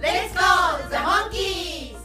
[0.00, 1.96] Let's go, the monkeys!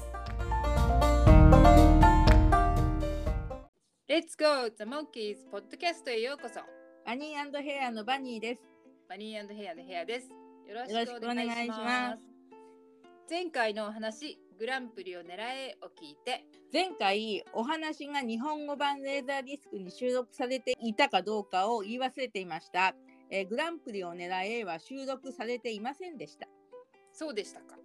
[4.10, 4.70] Let's go!
[4.76, 5.38] The Monkeys!
[5.52, 6.62] ポッドキャストへようこそ。
[7.06, 8.62] バニーヘアのバニーです。
[9.08, 10.28] バニーヘアのヘアです。
[10.30, 12.20] よろよろしくお願いします。
[13.30, 16.46] 前回のお話グランプリを狙えを聞いて。
[16.74, 22.96] 前回お話が日本語版レーザーディスクに収録されていたかどうかを言い忘れていました、
[23.30, 26.48] えーグランプリを狙えは収録されていませんでした
[27.14, 27.78] そうでしたか、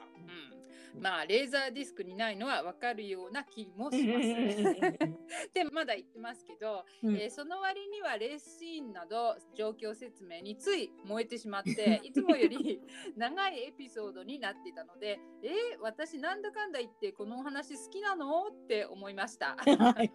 [1.00, 4.28] まあレーザーディスクにないのは分かるような気もします。
[5.55, 7.17] でまだ言ってますけど、うん。
[7.17, 12.81] えーその割にはレースシーンなど状況説明につい燃えてしまって いつもより
[13.16, 19.56] 長いエピソードになっていたのでえー私なんだかんだ言ってこのお話好きなのって思いました。
[19.56, 20.11] はい。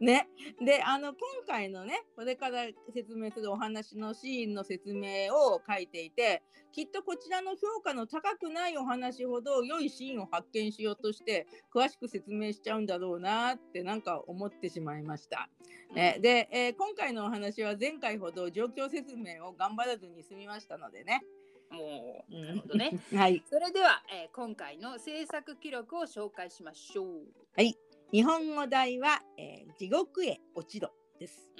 [0.00, 0.28] ね、
[0.60, 6.42] であの今回のねこれから説明するお話のシーンの説明を書いていて
[6.72, 15.48] きっとこちらの評価の高くないお話ほど良いシーンを発見しようとして詳しく説明しちゃうんだろうなってなんか思ってしまいました。
[15.94, 21.22] ね、で、えー今回のお話は前回ほど状況説明を頑張らずに済みましたのでね。
[21.70, 22.98] もううんなるほどね。
[23.14, 27.06] はい、それでは、えー今回の制作記録を紹介しましょう。
[28.12, 31.52] 日本語題は、えー地獄へ落ちろです。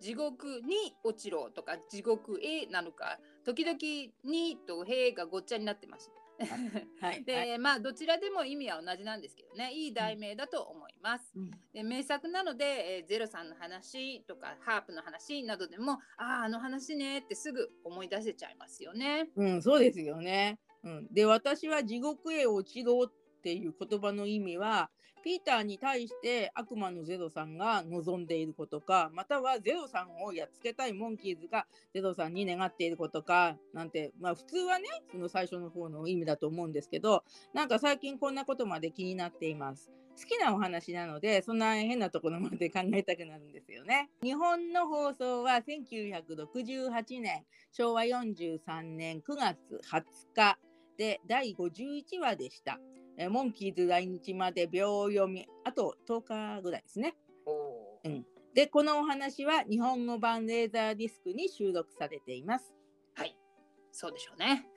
[0.00, 3.78] 地獄に落ちろとか地獄へなのか時々
[4.24, 6.10] にとへがごっちゃになってます。
[7.00, 11.32] はい、で、はいまあどちらでも意味は同じなんですけどねいい題名だと思います。
[11.36, 12.64] うんで名作なので、
[12.96, 19.30] えーゼロさんの話とかハープの話などでもあああの話ねってすぐ思い出せちゃいますよね。
[19.36, 20.58] うん、そうですよね。
[20.84, 24.90] うん、で私は地獄へ落ちろっていう言葉の意味は
[25.22, 37.22] ピーターに対して悪魔のゼロさんが望んでいることかまたはゼロさんをやっつけたいモンキーズがゼロさんに願っていることかなんてまあ普通はねその最初の方の意味だと思うんですけど
[37.54, 39.90] なんか最近こんなことまで気になっています。
[40.14, 44.10] 好きなお話なのでそんな変なところまで考えたくなるんですよね。
[44.22, 50.02] 日本の放送は1968年昭和43年9月20
[50.34, 50.58] 日
[50.98, 52.78] で第51話でした。
[53.16, 57.14] えーモンキーズ来日まで秒読みあと10日ぐらいですね。
[58.04, 58.26] うん。
[58.54, 62.74] でこのお話は日本語版レーザーディスクに収録されています。
[63.14, 63.36] はい。
[63.90, 64.66] そうでしょうね。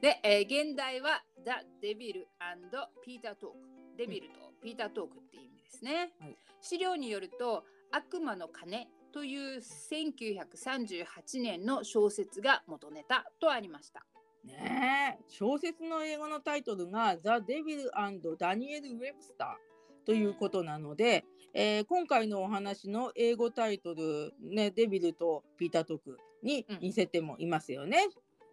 [0.00, 2.68] で、えー現代は The Devil and
[3.04, 3.52] Peter Talk
[3.96, 6.36] デビルとピータートークっていう意味ですね、はい。
[6.60, 14.04] 資料によると悪魔の鐘という1938年の小説が元ネタとありました
[14.44, 15.24] ねえ。
[15.28, 17.90] 小説の英語のタイトルが「ザ・デビル
[18.38, 19.68] ダニエル・ウェブスター」
[20.06, 28.08] ということなので、えー今回のお話の英語タイトル、ね、デビルとピーター・トークに似せてもいますよね。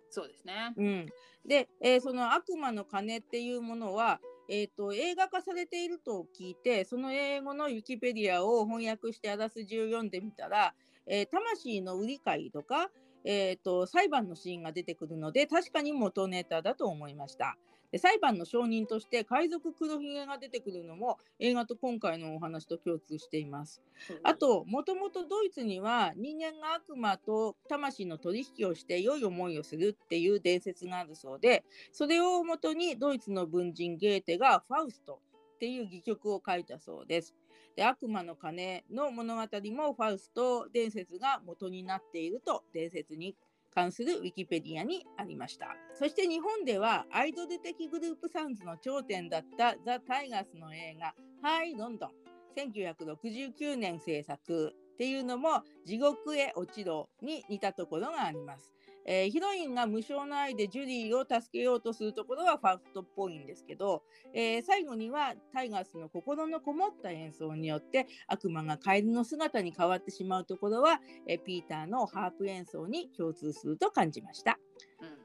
[0.10, 0.74] そうですね。
[0.76, 1.06] うん、
[1.46, 4.20] で、えーその悪魔の鐘っていうものは、
[4.50, 10.76] えー、と映画化されていると聞いてその英語のウィキペディアを翻訳してあらすじを読んでみたら、
[11.08, 12.92] えー魂の売り買いとか、
[13.26, 17.58] えー、と裁判のシーンが出てくるので確かに元ネタだと思いました。
[17.92, 23.82] で裁判の証人として海賊黒ひげが出てくるのも映画と今回のお話と共通しています。
[24.24, 35.22] あともともとドイツには人間が悪魔と魂の取引をして良い思いをするっていう伝説があるそうでそれをもとにドイツの文人ゲーテが「ファウスト」
[35.56, 37.34] っていう戯曲を書いたそうです。
[37.76, 43.36] で悪魔の鐘の物語もファウスト伝説が元になっていると伝説に
[43.74, 45.68] 関するウィキペディアにありました。
[45.94, 51.14] そして日本ではアイドル的グループサウンズの頂点だったザ・タイガースの映画
[51.44, 52.12] 「ハイ・ロンドン」
[52.56, 58.74] 1969年制作っていうのも地獄へ落ちろに似たところがあります。
[59.06, 64.04] えーヒロインが無償の愛でジュリーを助けようとするところはファウストっぽいんですけど、
[64.34, 74.58] えー最後にはタイガースの心のこもった演奏によって悪魔がカエルの姿に変わってしまうところは、えーピーターのハープ演奏に共通すると感じました。
[75.00, 75.16] うん、なる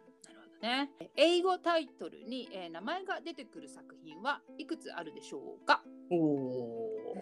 [0.40, 0.90] ほどね。
[1.16, 5.82] 英語タイトルに、えー名前が出てくる作品はいくつあるでしょうか？
[6.10, 7.14] おお、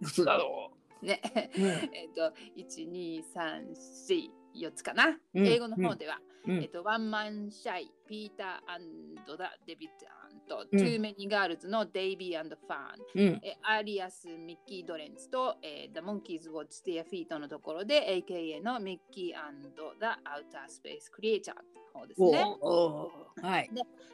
[0.00, 0.72] いくつだろ
[1.02, 1.20] ね、
[1.56, 1.60] う。
[1.60, 1.68] うん。
[1.94, 5.46] えっと12345 4つかな、うん。
[5.46, 6.62] 英語の方では、うん。
[6.62, 10.78] えっと、 One Man Shy、 Peter and the Debutante、うん。
[10.78, 13.40] Too Many Girls の Davy and Fern、うん。
[13.42, 21.54] え Alias Micky Dolenz と、えー、The Monkees Watch Their Feet のところで AKA のミッキー The Outer Space Creator
[21.94, 22.44] の方ですおね。
[22.60, 23.10] お
[23.40, 23.70] はい。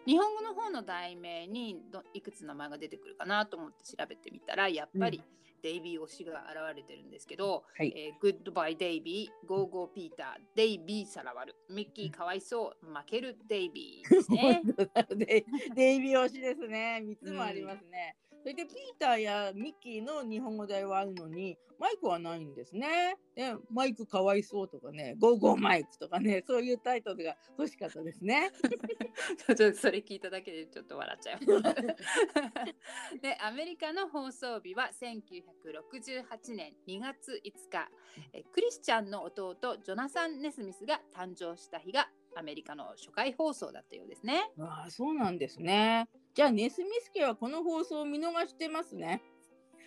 [0.07, 5.23] 日本語の方の題名にどいくつ名前が出てくるかなと思って調べてみたらやっぱり
[5.63, 7.93] デイビー推しが現れてるんですけど、はい。
[7.97, 14.63] えー、Goodbye デイビー、Go Go ピーター、デイビーさらわる、ミッキーかわいそう、負けるデイビーですね。
[15.17, 15.45] で
[15.75, 17.01] デイビー推しですね。
[17.03, 18.17] 三つもありますね。
[18.47, 23.17] それでピーターやミッキーの日本語題はあるのにマイクはないんですね。
[23.35, 28.53] でマイクかわいそうとかね、 Go Go マイクとかね、そういうタイトルが欲しかったですね。
[29.49, 33.19] ちょっとそれ聞いただけでちょっと笑っちゃいます。
[33.21, 37.91] で、アメリカの放送日は1968年2月5日、
[38.33, 44.53] えクリスチャンの弟ジョナサン・ネスミスが誕生した日がアメリカの初回放送だったようですね。
[44.61, 46.09] ああ、そうなんですね。
[46.37, 49.23] じゃあネスミス家はこの放送を見逃してますね。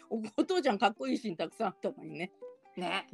[0.10, 2.32] おお父ちゃんかっこいいシーンたくさんあったのにね。
[2.76, 3.08] ね。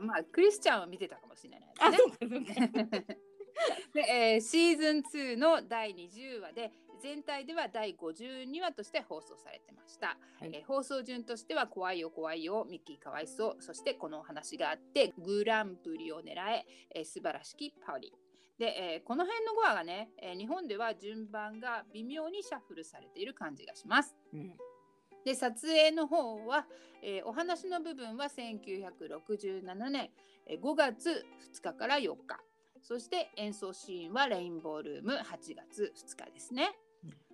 [0.00, 2.46] まあ、クリスチャンは見てたかもしれないあ、ですそうね。
[2.46, 3.14] かそうか。
[3.92, 6.72] で、えーシーズン2の第20話で
[7.02, 18.14] 全体では第52話として放送されてました、はいえー放送順としては怖いよ怖いよミッキーかわいそうそしてこのお話があってグランプリを狙ええー素晴らしきパウリ
[18.60, 18.66] で、
[18.96, 24.14] えーこの辺の5話がね、えー日本では順番が微妙にシャッフルされている感じがします。
[24.34, 24.52] うん。
[25.24, 26.66] で撮影の方は、
[27.02, 30.10] えーお話の部分は1967年、
[30.46, 31.24] えー5月
[31.54, 32.38] 2日から4日。
[32.82, 36.78] そして演奏シーンはレインボールーム8月2日ですね。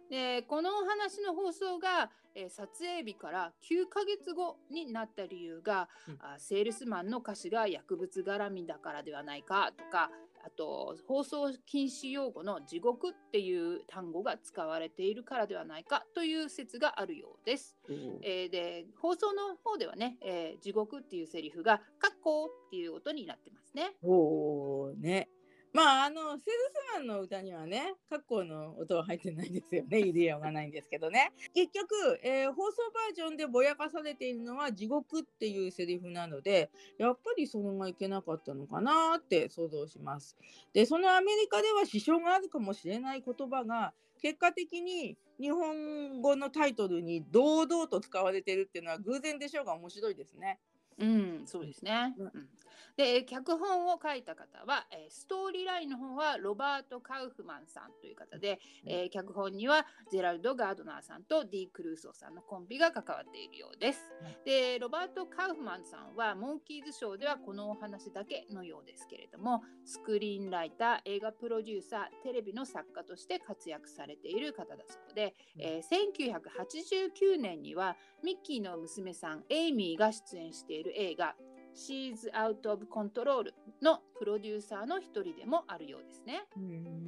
[0.08, 6.18] でこのお話の放送が、えー撮影日から9ヶ月後になった理由が、うん。
[6.20, 10.12] あセールスマンの歌詞が薬物絡みだからではないかとか
[10.46, 17.76] あと放送禁止用語の地獄っていう単語が使われているからではないかという説があるようです。
[18.22, 23.96] えーで放送の方ではね、えー地獄っていうセリフが「カッコー」っていう音になってますね。
[24.02, 25.28] おおね。
[25.76, 29.98] まああのセールスマンの歌にはね、カッコの音は入ってないんですよね。
[30.00, 31.34] 入れようがないんですけどね。
[31.52, 40.34] 結局、えー放送バージョンでぼやかされているのは地獄っていうセリフなので、やっぱりそれがいけなかったのかなって想像します。
[40.72, 43.92] で、そのアメリカでは支障があるかもしれない言葉が
[44.22, 50.58] 結果的に日本語のタイトルに堂々と使われているっていうのは偶然でしょうが面白いですね。
[50.98, 52.14] うん、そうですね。
[52.16, 52.48] うんうん
[52.96, 58.90] で、脚本を書いた方は、えーストーリーラインの方はロバート・カウフマンさんという方で、うん。
[58.90, 64.00] えー脚本にはジェラルド・ガードナーさんとディ・クルーソーさんのコンビが関わっているようです。
[64.44, 81.34] で、ロバート・カウフマンさんはモンキーズショーではこのお話だけのようですけれども、スクリーンライター、映画プロデューサー、テレビの作家として活躍されている方だそうで、えー1989年にはミッキーの娘さんエイミーが出演している映画
[81.76, 83.52] She's Out of Control
[83.82, 86.44] のプロデューサーの一人でもあるようですね。
[86.56, 87.06] うん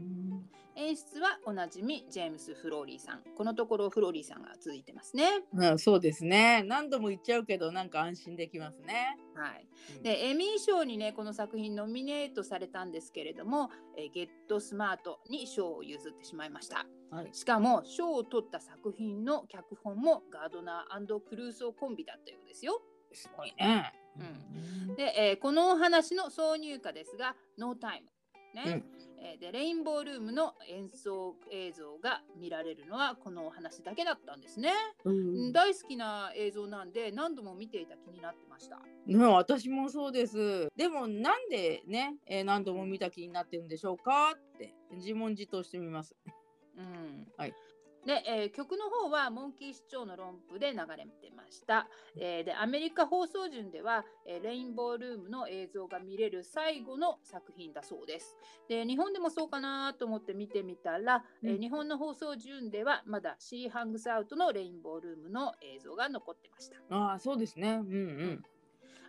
[0.80, 3.22] 演出はおなじみジェームス・フローリーさん。
[3.36, 5.42] このところフローリーさんが続いてますね。
[5.52, 6.62] うん、そうですね。
[6.62, 9.18] 何度も言っちゃうけど、なんか安心できますね。
[9.34, 9.66] はい。
[9.96, 16.86] うんで、エミー賞にね、この作品ノミネートされたんですけれども、えーゲットスマートに賞を譲ってしまいました。
[17.10, 17.28] はい。
[17.32, 22.80] しかも賞を取った作品の脚本もガードナークルーソーコンビだったようですよ。
[23.12, 23.92] すごいね。
[24.92, 28.02] うで、えーこのお話の挿入歌ですが「No Time」
[28.54, 28.84] ね、うん。
[29.20, 34.72] えーでレインボールームの演奏映像が見られるのはこのお話だけだったんですね、
[35.04, 35.52] うん。
[35.52, 38.80] 大好きな映像なんで何度も見ていた気になってました。
[39.06, 40.68] ね、私もそうです。
[40.76, 46.16] でもなんでね、えー何度も見た気になってるんでしょうかって自問自答してみます。
[46.76, 47.28] うん。
[47.36, 47.54] はい
[48.06, 58.36] で、えー曲の方はモンキー市長の論譜で流れてました、えーでアメリカ放送順では、えーレインボールームの映像が見れる最後の作品だそうです。
[58.68, 61.60] で日本でもそうかなと思って見てみたら、えーうん。
[61.60, 66.76] 日本の放送順ではまだシーハングスアウトのレインボールームの映像が残ってました。
[66.90, 67.80] ああ、そうですね。
[67.82, 67.94] うん。
[67.94, 68.42] うん。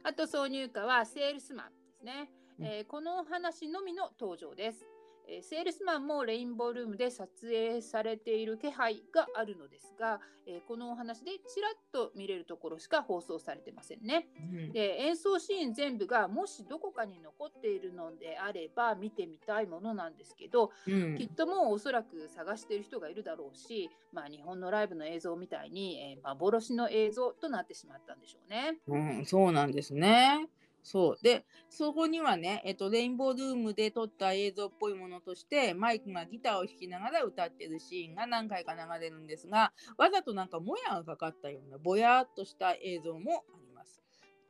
[0.03, 2.31] あと挿入歌はセールスマンですね。
[2.60, 2.65] うん。
[2.65, 4.86] えーこのお話のみの登場です、
[5.32, 14.28] えーセールスマンもレインボールームで撮影されている気配があるのですが、えーこのお話でちらっと見れるところしか放送されてませんね。
[14.54, 28.80] うんで演奏シーン全部がもしどこかに残っているのであれば見てみたいものなんですけど、うんきっともうおそらく探している人がいるだろうし、まあ、日本のライブの映像みたいに、えー幻の映像となってしまったんでしょうね。
[28.88, 30.48] うん、そうなんですね。
[30.84, 44.02] そうでそこにはね、えっと、レインボールームで撮った映像っぽいものとしてマイクがギターを弾きながら歌ってるシーンが何回か流れるんですがわざとなんかもやがかかったようなぼやっとした映像もあります。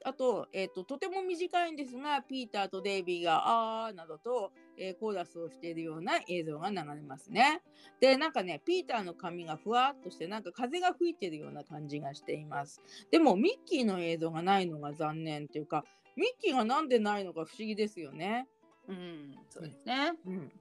[0.06, 3.42] あと,、えっととても短いんですがピーターとデイビーが
[3.86, 7.62] 「あー」などと、えーコーラスをしているような映像が流れますね。
[8.00, 12.82] でなんかねピーターの髪がふわっとしてなんか風が吹いてるような感じがしています。
[13.12, 15.84] でもミッキーの映像がないのが残念っていうか
[16.20, 18.48] ミッキーがなんでないのか不思議ですよね。
[18.88, 20.14] うん、そうですね。
[20.26, 20.52] うん、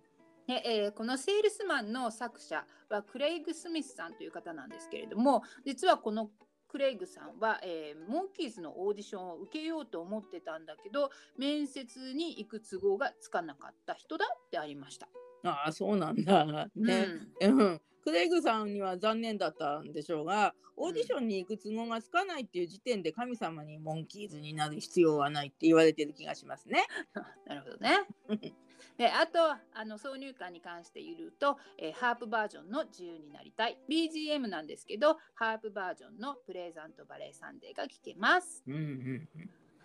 [0.46, 6.30] でえーこのセールスマンの作者はクレイグ・スミスさんという方なんですけれども実はこの
[6.68, 15.08] クレイグさんは、えーモンキーズのオーディションを受けようと思ってたんだけど面接に行く都合がつかなかった人だってありました。
[15.44, 16.68] ああそうなんだ。
[16.76, 17.06] ね、
[17.40, 17.80] うんうん。
[18.08, 26.86] クレイグさんには残念だったんでしょうがオーディションに行く都合がつかないっていう時点で神様にモンキーズになる必要はないって言われてる気がしますね。
[27.44, 28.06] なるほどね。
[28.96, 38.62] であとあの挿入歌に関して言うと、えーハープバージョンの自由になりたい BGM なんですけどハープバージョンの Pleasant Valley Sunday が聴けます。
[38.66, 39.28] うんうん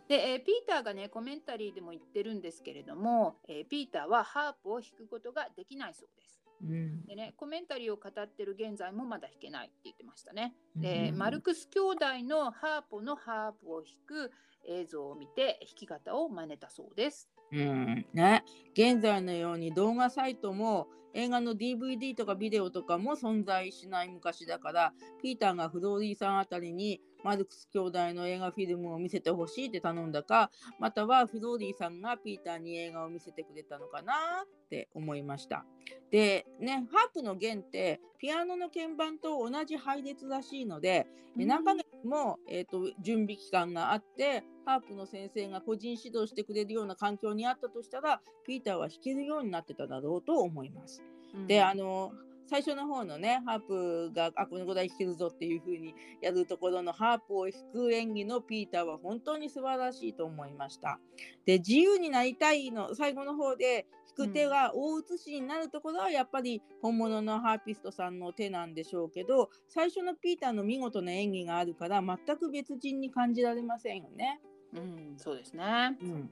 [0.07, 6.42] で、えーピーターがねコメンタリーでも言ってるんですけれども、えーピーターはハープを弾くことができないそうです。
[6.63, 7.05] うん。
[7.05, 10.55] でねコメンタリーを語ってる現在もまだ弾けないって言ってましたね。
[10.75, 10.81] うん。
[10.81, 14.31] で、マルクス兄弟のハープのハープを弾く
[14.65, 17.29] 映像を見て弾き方を真似たそうです。
[17.51, 18.05] うん。
[18.13, 18.43] ね、
[18.73, 34.13] 現在のように動画サイトも映画の DVD とかビデオとかも存在しない昔だからピーターがフローリーさんあたりにマルクス兄弟の映画フィルムを見せてほしいって頼んだかまたはフローリーさんがピーターに映画を見せてくれたのかな
[34.45, 35.65] って思いました。
[36.11, 51.01] でねハープの弦ってピアノの鍵盤と同じ配列らしいのでで何ヶ月も、えー、と準備期間があってハープの先生が個人指導してくれるような環境にあったとしたらピーターは弾けるようになってただろうと思います。
[51.47, 52.11] であの
[52.45, 60.99] 最初の方のねハープがあこのぐらい弾けるぞっていう風にやるところのハープを弾く演技のピーターは本当に素晴らしいと思いました。
[61.45, 74.39] で自由になりたいの最後の方で弾く手が大写しになるところはやっぱり本物のハーピストさんの手なんでしょうけど最初のピーターの見事な演技があるから全く別人に感じられませんよね。
[74.75, 75.97] うん、そうですね。
[76.01, 76.29] うん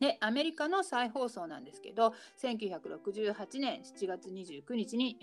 [0.00, 5.16] でアメリカの再放送なんですけど1968年7月29日に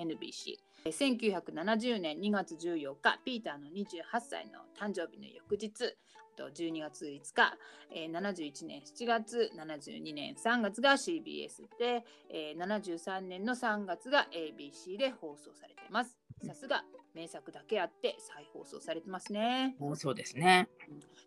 [0.86, 5.96] NBC1970 年2月14日ピーターの28歳の誕生日の翌日
[6.36, 7.58] と12月5日、
[7.92, 16.18] えー71年7月72年3月が CBS で、えー73年の3月が ABC で放送されています。
[16.46, 16.84] さすが。
[17.16, 20.68] 名作だけあって再放送されてますねもうそうですね。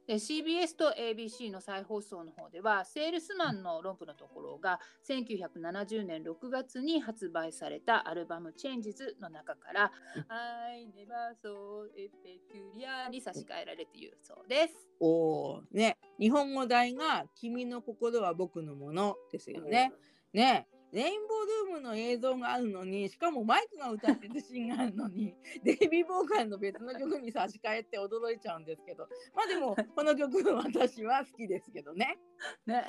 [0.07, 14.75] で CBS と ABC の再放送の方ではセールスマンのロンプのところが1970年6月に発売されたアルバム Changes の中からうん I never saw it peculiar に差し替えられているそうです。
[15.01, 19.93] おーね日本語題が「君の心は僕のもの」ですよね。
[20.33, 32.19] ねレインボールームの映像があるのにしかもマイクが歌ってるシーンがあるのに デイビー・ボーカルの別の曲に差し替えて驚いちゃうんですけどまあでもこの曲私は好きですけどね。
[32.67, 32.85] ね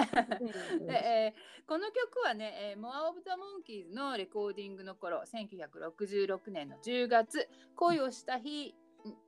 [0.88, 8.74] でえーこの曲はね、えー、モア・オブ・ザ・モンキーズのレコーディングの頃1966年の10月恋をした日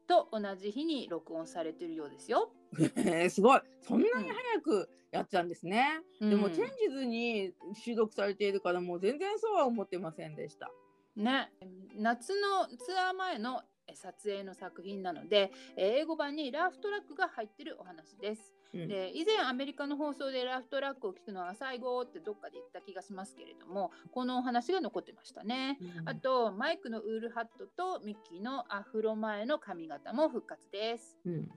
[0.08, 2.52] と同じ日に録音されているようですよ。
[2.80, 2.84] へ
[3.28, 6.02] ーすごいそんなに早くやってたんですね。
[6.20, 10.72] でも、うんチェンジズに収録されているからもう全然そうは思ってませんでした。
[11.16, 11.52] ね、
[11.96, 18.54] 夏のツアー前のえ撮影の作品なので、えー英語版にラフトラックが入ってるお話です。
[18.74, 25.78] うんで以前アメリカの放送でラフトラックを聞くのが最後ってどっかで言った気がしますけれどもこのお話が残ってましたね。
[26.06, 31.18] あとマイクのウールハットとミッキーのアフロ前の髪型も復活です。
[31.26, 31.52] うん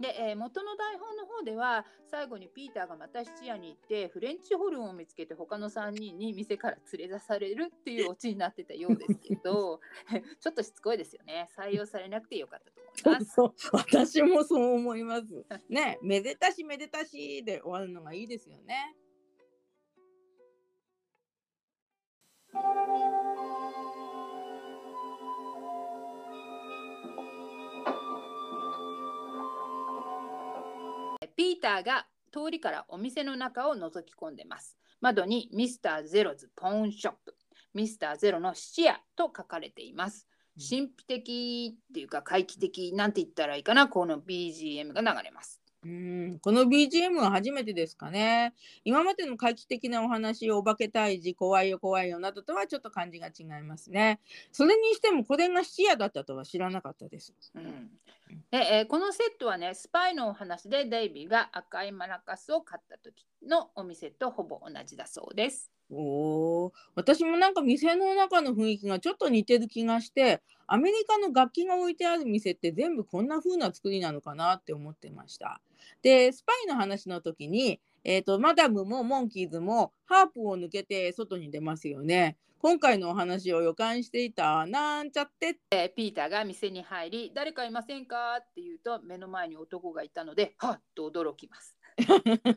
[0.00, 9.80] で、えー元の台本の方では最後にピーターがまた質屋に行ってフレンチホルンを見つけて他の3人に店から連れ出されるっていうオチになってたようですけど
[10.40, 13.32] ちょっとしつこいですよね採用されなくてよかったと思います。
[13.34, 15.44] そう私もそう思います。
[15.68, 18.96] ねめでたしめでたしで終わるのがいいですよね。
[31.64, 34.76] ターが通りからお店の中を覗き込んでます。
[35.00, 37.34] 窓にミスターゼロズポーンショップ、
[37.72, 40.26] ミスターゼロの質屋と書かれています。
[40.28, 45.60] うん神秘的っていうか怪奇的なんて言ったらいいかな、この BGM が流れます。
[45.84, 48.54] うん、この BGM は初めてですかね。
[48.84, 54.20] 今までの画期的なお話、お化け退治、怖いよ怖いよなどとはちょっと感じが違いますね。
[54.50, 57.34] それにしてもこれが質屋だったとは知らなかったです。
[57.54, 57.90] うん
[58.50, 65.73] でえこのセットはねスパイのお話でデイビーが赤いマラカスを買った時のお店とほぼ同じだそうです。
[65.90, 75.60] おお、私もなんか店の中の雰囲気がちょっと似てる気がして、アメリカの楽器が置いてある店って全部こんな風な作りなのかなって思ってました。
[76.02, 82.36] で、スパイの話の時に、えー、とマダムもモンキーズもハープを抜けて外に出ますよね。
[82.58, 88.38] 今回のお話を予感していたなんちゃってえーピーターが店に入り誰かいませんか？
[88.40, 91.73] って言うと目の前に男がいたのではっと驚きます。
[91.96, 92.48] 今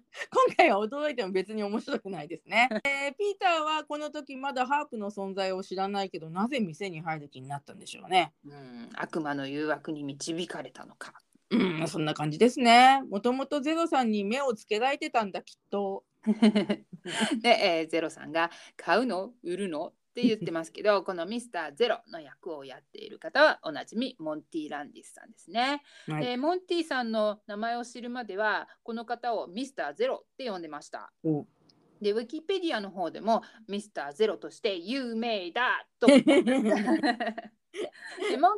[0.57, 8.33] 回は驚いても別に面白くないですね、 えーピーターはこの時まだハープの存在を知らないけどなぜ店に入る気になったんでしょうね。
[8.45, 11.13] うん悪魔の誘惑に導かれたのか。
[11.49, 13.01] うん、そんな感じですね。
[13.09, 16.03] もともとゼロさんに目をつけられてたんだ、きっと。
[17.41, 19.33] で、えーゼロさんが買うの？
[19.43, 19.93] 売るの？
[20.17, 25.83] って言ってますけどこのミスターゼロの役をやっている方はおなじみモンティ・ランディスさんですね。
[26.07, 31.11] はいえーモンティさんの名前を知るまではこの方をミスターゼロって呼んでました。
[31.23, 31.45] お
[32.01, 36.31] でウィキペディアの方でもミスターゼロとして有名だと でモン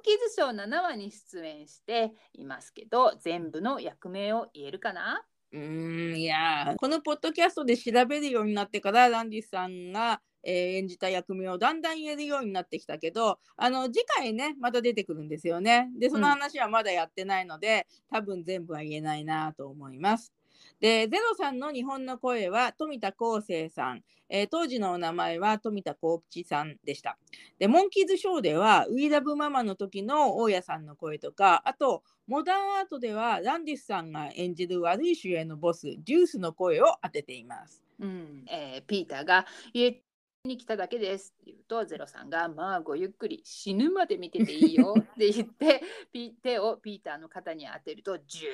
[0.02, 5.26] キーズショー7話に出演していますけど全部の役名を言えるかな？
[5.52, 15.90] うーん、いやー、このポッドキャストで調べるようになってから、ランディスさんが、えー演じた役目をだんだん言えるようになってきたけど、あの次回ね、また出てくるんですよね。
[16.00, 20.34] で、その話はまだやってないので、多分全部は言えないなと思います。
[20.80, 27.18] で、ゼロさんの日本の声は富田康生さん、えー当時のお名前は富田幸吉さんでした。
[27.58, 37.84] で、モンキーズショーでは、ウィーラブママの時の大家さんの声とか、あと、モダンアートではランディスさんが演じる悪い主演のボス、デュースの声を当てています。
[38.00, 40.02] うんえーピーターが家
[40.46, 45.82] に来ただけですって言うとゼロさんがまあごゆっくり死ぬまで見てていいよって言って
[46.14, 48.46] ピ手をピーターの肩に当てるとジュー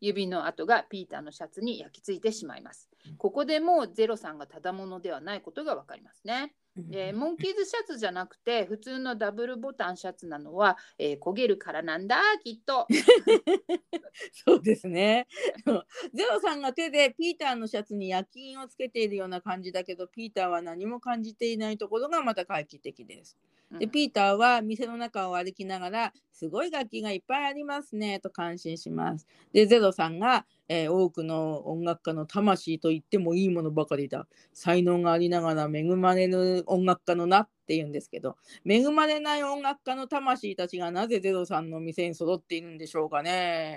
[0.00, 2.90] 指の跡がピーターのシャツに焼き付いてしまいます。
[3.16, 6.52] ここでもゼロさんがただものではないことがわかりますね。
[6.76, 12.86] でモンキーズシャツじゃなくて普通のダブルボタンシャツなのは、えー焦げるからなんだきっと。
[14.46, 15.26] そうですね。
[16.12, 23.38] ゼロさんが手でピーターのシャツに焼き印をつけているような感じだけど、ピーターは何も感じていないところがまた画期的です。
[23.78, 29.26] で、うんピーターは店の中を歩きながら、すごい楽器がいっぱいありますねと感心します。
[29.52, 34.26] で、ゼロさんが、えー多くの音楽家の魂と言ってもいいものばかりだ。
[34.52, 43.76] 才能がありながら恵まれる音楽家のなって言うんですけど、恵まれない音楽家の魂たちがなぜゼロさんの店に揃っているんでしょうかね。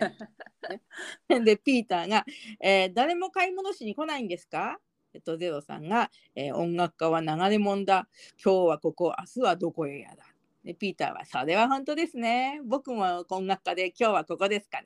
[1.46, 2.26] で、ピーターが、
[2.60, 4.80] えー誰も買い戻しに来ないんですか？
[5.14, 8.08] えっと、ゼロさんが、えー音楽家は流れ者だ。
[8.44, 10.37] 今日はここ、明日はどこへやだ。
[10.68, 12.60] で、ピーターは、それは本当ですね。
[12.66, 14.84] 僕も音楽家で今日はここですから。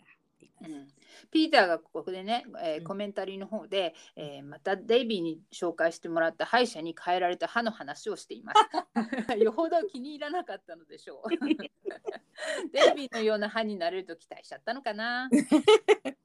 [0.62, 0.88] うん
[1.32, 8.60] ピーターがここでね、えーうんコメンタリーの方で、えーまたデイビーに紹介してもらった歯医者に変えられた歯の話をしています。
[9.44, 11.30] よほど気に入らなかったのでしょう。
[12.74, 15.30] デイビーのような歯になれると期待しちゃったのかな。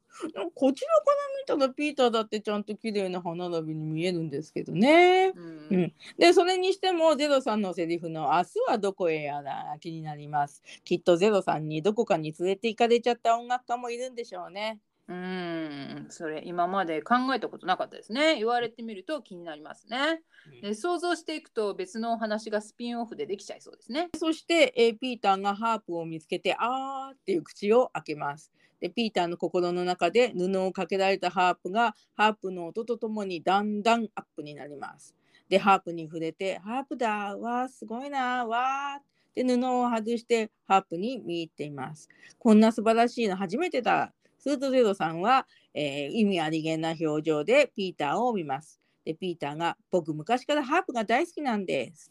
[0.55, 5.33] こちらから見たらピーターだってちゃんと綺麗な歯並びに見えるんですけどね。
[5.35, 10.63] うんうんで、それにしてもゼロさんのセリフの明日はどこへやら気になります。
[10.85, 14.81] きっとゼロさんにどこかに連れて行かれちゃった音楽家もいるんでしょうね。
[15.09, 18.37] うん、それ今まで考えたことなかったですね。
[18.37, 20.23] 言われてみると気になりますね。
[20.63, 24.09] で想像していくと別のお話がスピンオフでできちゃいそうですね。
[24.17, 28.53] そして、えーピーターがハープを見つけて、あーっていう口を開けます。
[28.81, 35.15] で、ピーターの心の中で布をかけられたハープが、ハープの音とともにだんだんアップになります。
[35.49, 39.45] で、ハープに触れて、ハープだ、わー、すごいな、わー。
[39.45, 42.09] で、布を外して、ハープに見入っています。
[42.39, 44.13] こんな素晴らしいの初めてだ。
[44.39, 48.81] するとゼロさんは、えー意味ありげな表情でピーターを見ます。
[49.05, 52.11] で、ピーターが、僕昔からハープが大好きなんです。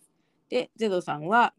[0.49, 1.53] で、ゼロさんは、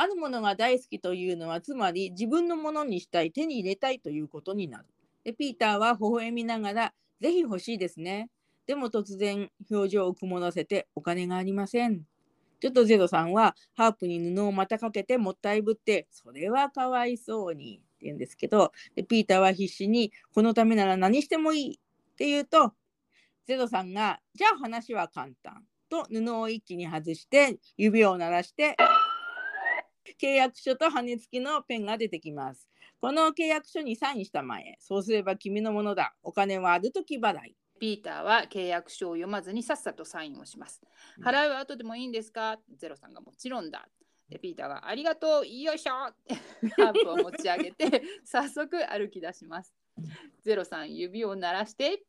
[0.00, 4.84] あるものが大好きというのは、つまり自分のものにしたい、手に入れたいということになる。
[5.24, 8.30] で、ピーターは微笑みながら、ぜひ欲しいですね。
[8.64, 12.02] でも突然、表情を曇らせて、お金がありません。
[12.60, 17.78] ちょっとゼロさんは、ハープに布をまたかけてもったいぶって、それはかわいそうに。
[17.78, 22.72] って言うんですけど、でピーターは必死に、このためなら何してもいいって言うと、
[23.46, 25.64] ゼロさんが、じゃあ話は簡単。
[25.88, 28.76] と布を一気に外して、指を鳴らして、
[30.20, 32.68] 契約書と羽根付きのペンが出てきます。
[33.00, 34.76] この契約書にサインしたまえ。
[34.80, 36.14] そうすれば君のものだ。
[36.22, 37.56] お金はあるとき払い。
[37.78, 40.80] ピーターは契約書を読まずにさっさとサインをします。
[41.18, 42.58] うん払いは後でもいいんですか？
[42.76, 43.88] ゼロさんがもちろんだ。
[44.28, 49.72] でピーターがありがとう、よいしょハー プを持ち上げて早速歩き出します。
[50.42, 52.02] ゼロさん指を鳴らして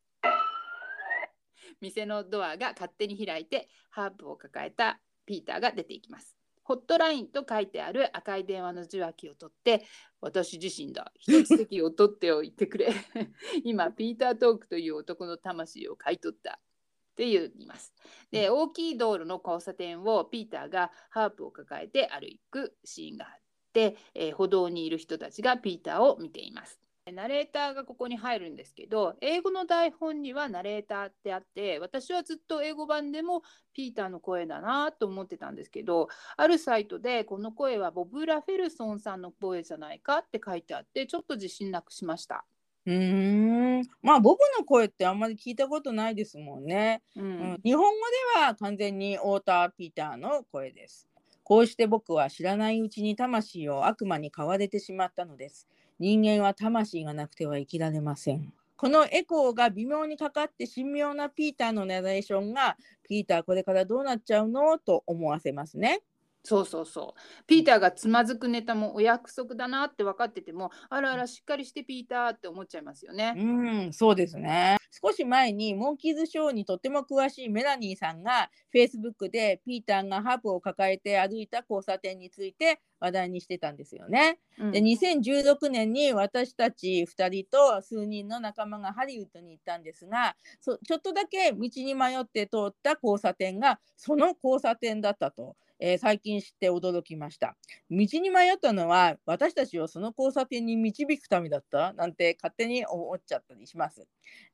[1.82, 6.36] 店のドアが勝手に開いてハープを抱えたピーターが出ていきます。
[6.70, 9.84] ホットラインと書いてある赤い電話の受話器を取って
[10.22, 12.94] 私自身だ一つ席を取っておいてくれ。
[13.66, 16.60] 今ピーター・トークという男の魂を買い取った。
[16.60, 17.92] って言います。
[18.30, 23.42] で大きい道路の交差点をピーターがハープを抱えて歩くシーンがあっ
[23.74, 26.80] て、えー歩道にいる人たちがピーターを見ています
[27.12, 33.44] ナレーターがここに入るんですけど英語の台本にはナレーターってあって私はずっと英語版でも
[33.74, 42.46] ピーターの声だなと思ってたんですけどあるサイトでこの声はボブ・ラフェルソンさんの声じゃないかって書いてあってちょっと自信なくしました。
[42.86, 43.82] うーん。
[44.02, 47.04] まあ、ボブの声ってあんまり聞いたことないですもんね。
[47.16, 47.92] ううんん、日本語
[48.36, 51.08] では完全にオーター・ピーターの声です。
[51.44, 55.68] こうして僕は知らないうちに魂を悪魔に買われてしまったのです。
[56.00, 58.54] 人間は魂がなくては生きられません。
[58.78, 64.78] このエコーが微妙にかかって神妙なピーターのナレーションがピーターこれからどうなっちゃうの？
[64.78, 66.00] と思わせますね。
[66.44, 67.46] そうそうそう。
[67.48, 73.34] ピーターがつまずくネタもお約束だなって分かっててもあらあらしっかりしてピーターって思っちゃいますよね。
[73.38, 73.42] う
[73.90, 74.78] ん、そうですね。
[74.92, 84.40] 少し前にモンキーズショーにとっても詳しいメラニーさんが Facebook でピーターがハープを抱えて歩いた交差点について話題にしてたんですよね。
[84.58, 97.56] うんで2016年に私たち2人と数人の仲間がハリウッドに行ったんですがそちょっとだけ道に迷って通った交差点がその交差点だったと、えー最近知って驚きました。
[97.90, 101.94] 道に迷ったのは私たちをその交差点に導くためだった？
[101.94, 104.06] なんて勝手に思っちゃったりします。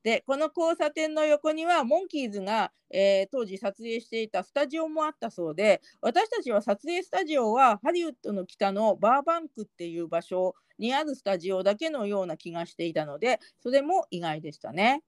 [0.02, 15.02] でこの交差点の横にはモンキーズが、えー当時撮影していたスタジオもあったそうで私たちは撮影スタジオはハリウッドの北のバーバンクっていう場所にあるスタジオだけのような気がしていたのでそれも意外でしたね。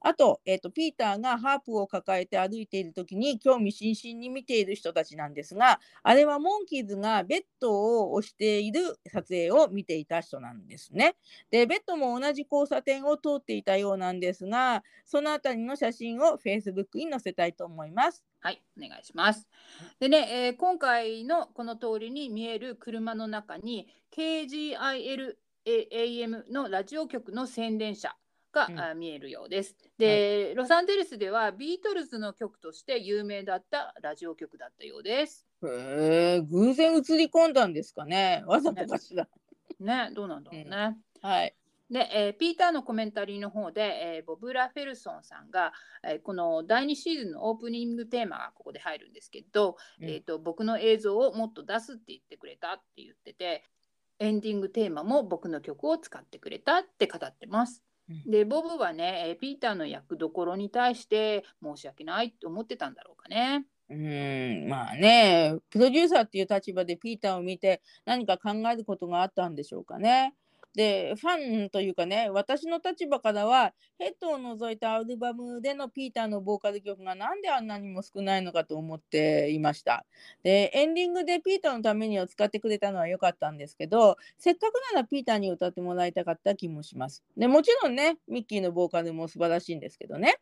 [0.00, 11.16] あと,、えー、とピーターがハープを抱えて歩いている時に興味津々に見ている人たちなんですがあれはモンキーズがベッドを押している撮影を見ていた人なんですね。
[11.50, 18.24] でベッドも同じ交差点を通っていたようなんですがそのあたりの写真を Facebook に載せたいと思います。
[18.40, 19.48] はい、お願いします。
[19.98, 25.36] でね、えー今回のこの通りに見える車の中に KGIL-AM
[26.52, 28.16] のラジオ局の宣伝車
[28.66, 29.76] が、見えるようです。
[29.96, 35.46] で、ロサンゼルスではビートルズの曲として有名だったラジオ局だったようです。
[35.62, 39.28] へえ偶然映り込んだんですかねわざとかしら。
[39.80, 40.96] ね、どうなんだろうね。
[41.22, 41.54] はい。
[41.90, 43.80] で、えーピーターのコメンタリーの方で、
[44.16, 45.72] えーボブ・ラフェルソンさんが、
[46.04, 53.64] えーこの第2シーズンのオープニングテーマがここで入るんですけど、うんえー、と僕の映像をもっと出すって言ってくれたって言ってて
[54.18, 57.82] エンディングテーマも僕の曲を使ってくれたって語ってます。
[58.08, 63.66] うんでボブはね、えーピーターの役どころに対して申し訳ないって思ってたんだろうかね。
[63.90, 70.34] うーんまあねプロデューサーっていう立場でピーターを見て何か考えることがあったんでしょうかね。
[70.78, 80.06] でファンというかね私の立場からはヘッドを除いたアルバムでのピーターのボーカル曲が何であんなにも少ないのかと思っていました。
[80.44, 87.24] でエンディングでピーターのためにを使ってくれたのは良かったんですけどせっかくならピーターに歌ってもらいたかった気もします。
[87.36, 90.38] でもちろんねミッキーのボーカルも素晴らしいんですけどね。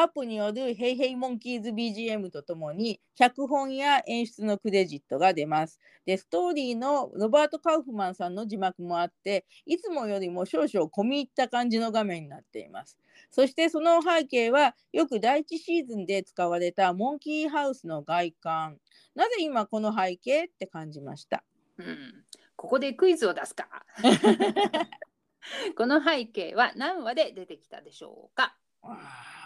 [0.00, 5.78] ハープによるヘイヘイモンキーズ BGM とともに脚本や演出のクレジットが出ます。
[6.06, 12.96] で、ストーリーのロバート・カウフマンさんの字幕もあって、いつもよりも少々込み入った感じの画面になっています。
[13.30, 18.78] そしてその背景はよく第一シーズンで使われたモンキーハウスの外観。
[19.14, 21.44] なぜ今この背景って感じました。
[21.76, 22.24] うん、
[22.56, 23.68] ここでクイズを出すか。
[25.76, 28.56] この背景は何話で出てきたでしょうか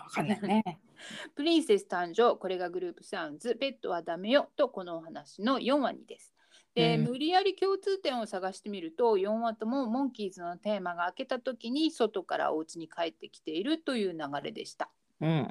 [0.04, 0.62] わかんないね。
[1.34, 6.34] プリンセス誕生、これがグループサウンズ、ペットはダメよとこのお話の4話にです。
[6.74, 14.90] で、うん無理やり共通点を探してみると、4話ともモンキーズのテーマが明けた時に外からお家に帰ってきているという流れでした。
[15.20, 15.48] うん。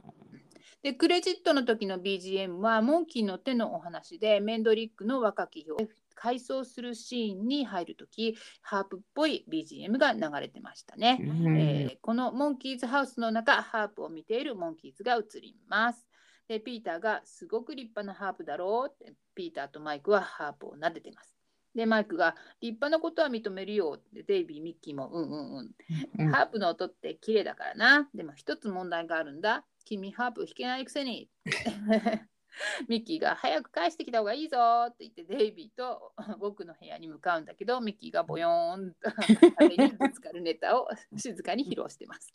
[0.81, 5.77] で、クレジットの時の BGM はモンキーの手のお話で、メンドリックの若きを
[6.15, 11.19] 回想するシーンに入る時、ハープっぽい BGM が流れてましたね。
[11.21, 16.07] うんえーこのモンキーズハウスの中ハープを見ているモンキーズが映ります。
[16.47, 21.35] で、ピーターがすごく立派なハープだろうって、ピーターとマイクはハープを撫でてます。
[21.73, 25.71] で、マイクが立派なことは認めるよって、デイビー、ミッキーもうんうんうん。
[26.19, 28.09] うんハープの音って綺麗だからな。
[28.13, 29.65] でも一つ問題があるんだ。
[29.85, 31.29] 君ハープ弾けないくせに。
[32.87, 39.11] ミッキーが早く返してきた方がいいぞって言ってデイビーと 僕の部屋に向かうんだけどミッキーがボヨーンと
[39.57, 40.87] 壁にぶつかるネタを
[41.17, 42.31] 静かに披露してます。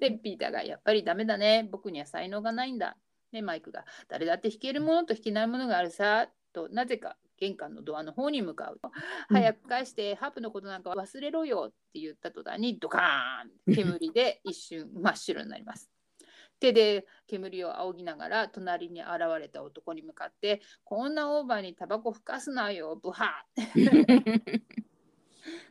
[0.00, 2.96] でピーターがやっぱりダメだね僕には才能がないんだ。
[3.32, 8.80] でマイクが誰だって弾けるものと弾けないものがあるさとなぜか玄関のドアの方に向かう。
[9.28, 15.90] 早く返してハープのことなんか忘れろよって言った途端にドカーン煙で一瞬真っ白になります。
[16.60, 24.62] 手で煙を仰ぎながら隣に現れた男に向かってこんなオーバーにタバコふかすなよブハー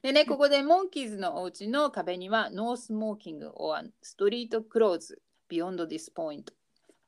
[0.01, 6.53] でねここでモンキーズのお家の壁にはノースモーキング or ストリートクローズ beyond this point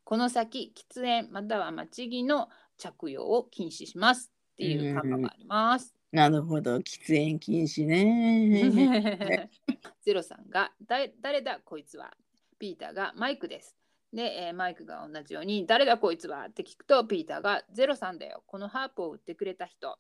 [0.04, 4.32] この先喫煙または街着の着用を禁止します。
[4.54, 5.94] っていう看板があります。
[6.12, 9.50] なるほど、喫煙禁止ね。
[10.02, 12.12] ゼロさんが誰誰だこいつは？
[12.60, 13.76] ピーターがマイクです。
[14.14, 19.98] で、えーマイクが同じように誰だこいつはって聞くとピーターがゼロさんだよこのハープを売ってくれた人。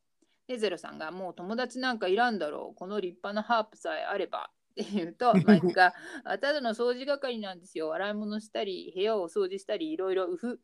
[0.47, 5.93] でゼロさんがもう友達なんかいらんだろうこの立派なハープさえあればって言うと マイクが
[6.23, 10.59] あただの掃除係なんですよ洗い物したり部屋を掃除したりいろいろうふ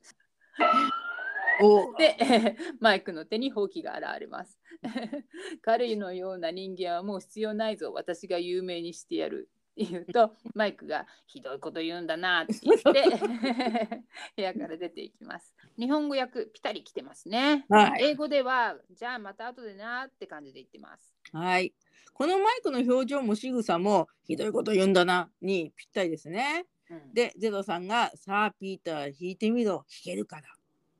[1.61, 2.25] おで、え
[2.57, 4.59] ーマイクの手にほうきが現れます。
[5.61, 9.49] 彼のような人間はもう必要ないぞ、私が有名にしてやる。
[9.75, 12.83] 言うと、マイクがひどいこと言うんだなって言って、
[14.35, 15.53] 部屋から出ていきます。
[15.77, 17.65] 日本語訳ぴたり来てますね。
[17.69, 21.15] はい英語では、じゃあまた後でなって感じで言ってます。
[21.31, 21.73] はい。
[22.13, 26.65] このマイクの表情も仕草もひどいこと言うんだなにぴったりですね。
[26.89, 30.43] うんで、ゼロさんがさあピーター弾いてみろ弾けるから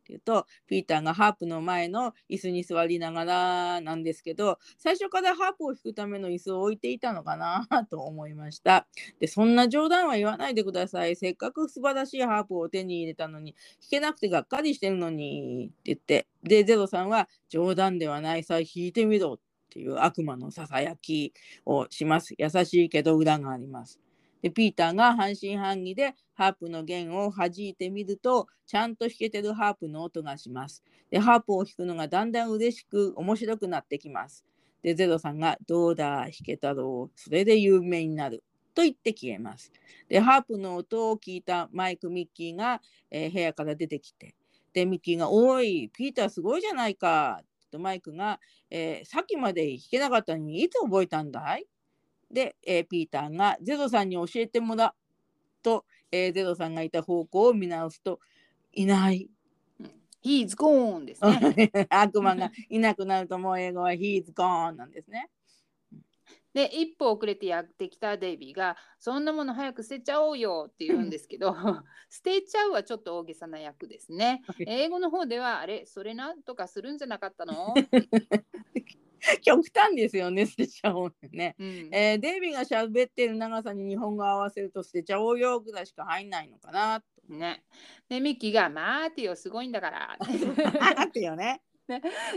[0.06, 8.88] って言うとピーターがハープの前の椅子に座りながらなんですけど最初からハープを弾くための椅子を置いていたのかなと思いました。
[9.20, 11.16] でそんな冗談は言わないでください。
[11.16, 19.40] せっかく素晴らしいハープを手に入れたのに弾けなくてがっかりしてるのにって言ってでゼロさんは冗談ではないさ弾いてみろっ
[19.72, 21.34] ていう悪魔のささやき
[21.66, 22.36] をします。
[22.38, 24.05] 優しいけど裏があります。
[24.46, 30.84] でピーターが半信半疑でハープの弦を弾いてみるとちゃんと弾けてるハープの音がします。
[31.10, 34.46] でハープを弾くのがだんだん嬉しく面白くなってきます。
[34.84, 38.44] でゼロさんが「どうだ弾けたろうそれで有名になる」
[38.76, 39.72] と言って消えます。
[40.08, 44.36] でハープの音を聞いたマイク・ミッキーが、えー部屋から出てきて
[44.74, 51.66] でミッキーが「おいピーターすごいじゃないか」とマイクが、えーさっきまで弾けなかったのにいつ覚えたんだい?」
[52.32, 54.94] で、えーピーターがゼロさんに教えてもらう
[55.64, 58.20] と、えーゼロさんがいた方向を見直すと
[58.74, 59.30] いない。
[60.24, 61.72] He's gone ですね。
[61.90, 65.30] 悪魔がいなくなるともう英語は He's gone なんですね。
[66.54, 71.54] で一歩遅れてやってきたデイビーが「そんなもの早く捨てちゃおうよ」って言うんですけど
[72.10, 74.42] 捨てちゃうはちょっと大げさな役ですね。
[74.66, 77.74] 英語の方では「あれそれなんとかするんじゃなかったの?
[79.44, 81.56] 極端ですよね、捨てちゃおうね。
[81.60, 87.04] うん」えーデイビーが喋ってる長さに日本語を合わせると捨てちゃおうよぐらいしか入んないのかな。
[87.28, 87.64] ね。
[88.10, 90.18] でミッキーが「待てよすごいんだから」
[91.04, 91.62] ってよね。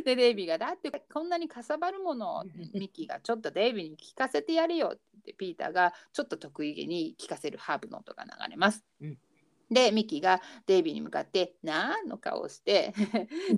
[0.05, 8.85] でデイビーが「だってこんなにかさばるもの」 ミッキーが「ちょっとデイビーに聞かせてやれよ」って言ってピーターがちょっと得意げに聞かせるハープの音が流れます。
[9.01, 9.19] うん
[9.71, 12.95] でミッキーがデイビーに向かって「なん?」の顔をして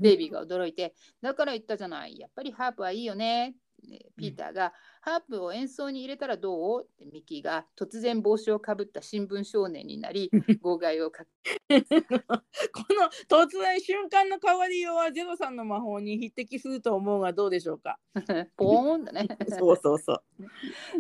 [0.00, 3.69] デイビーが驚いて「だから言ったじゃないやっぱりハープはいいよね」ね
[4.16, 10.30] ピーターが、ハープを演奏に入れたらどう?」ってミッキーが突然帽子をかぶった新聞少年になり
[10.62, 17.98] 号外をかけこの突然瞬間の変わりようはゼロさんの魔法に匹敵すると思うがどうでしょうか？
[18.56, 19.26] ポーンだね。
[19.58, 20.22] そうそうそう。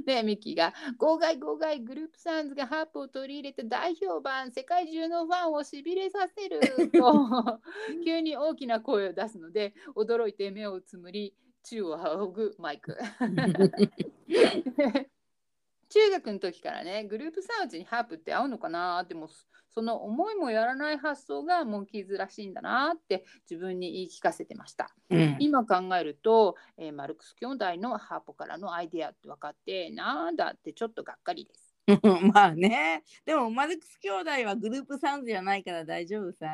[0.04, 7.60] で、ミッキーが、号外号外、グループサウンズがハープを取り入れて大評判、世界中のファンをしびれさせると、
[8.04, 12.98] 急に大きな声を出すので、驚いて目をつむり、宙を仰ぐマイク。
[15.90, 19.28] 中学の時からね、グループサウンズにハープって合うのかなでも、
[19.68, 24.94] その思いもやらない発想がモンキーズらしいんだなって自分に言い聞かせてました。
[25.10, 31.74] うん今考えると、えーマルクス兄弟のハーポからのアイデアって分かってなんだってちょっとがっかりです。
[32.32, 33.02] まあね。
[33.24, 36.46] でもマルクス兄弟はグループサウンズじゃないから大丈夫さ。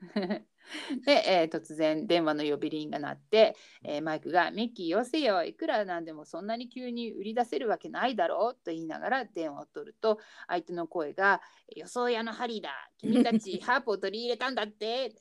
[1.06, 5.44] で、えー突然電話の呼び鈴が鳴って、えーマイクが「ミッキーよせよ。
[5.44, 11.40] いくらなんでもそんなに急に売り出せるわけないだろう」と言いながら電話を取ると相手の声が
[11.74, 12.90] 「予想屋のハリーだ。
[12.98, 15.14] 君たち ハープを取り入れたんだって」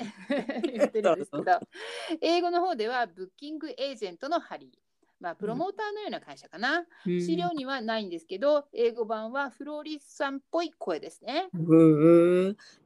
[0.63, 1.59] 言ってるんですけど。
[2.21, 4.84] 英語の方ではブッキングエージェントのハリー。
[5.19, 6.85] まあ、プロモーターのような会社かな。
[7.05, 11.49] 資料にはないんですけど、英語版はフローリスさんっぽい声ですね。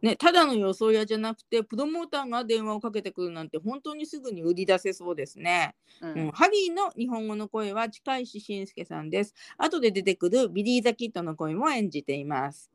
[0.02, 5.76] ね、ただの予想屋じゃなくてプロモーターが電話をかけてくるなんて本当にすぐに売り出せそうですね。
[6.02, 9.34] うんうん、ハリーの日本語の声は近石信介さんです。
[9.58, 12.70] 後で出てくるビリー・ザ・キッドの声も演じています。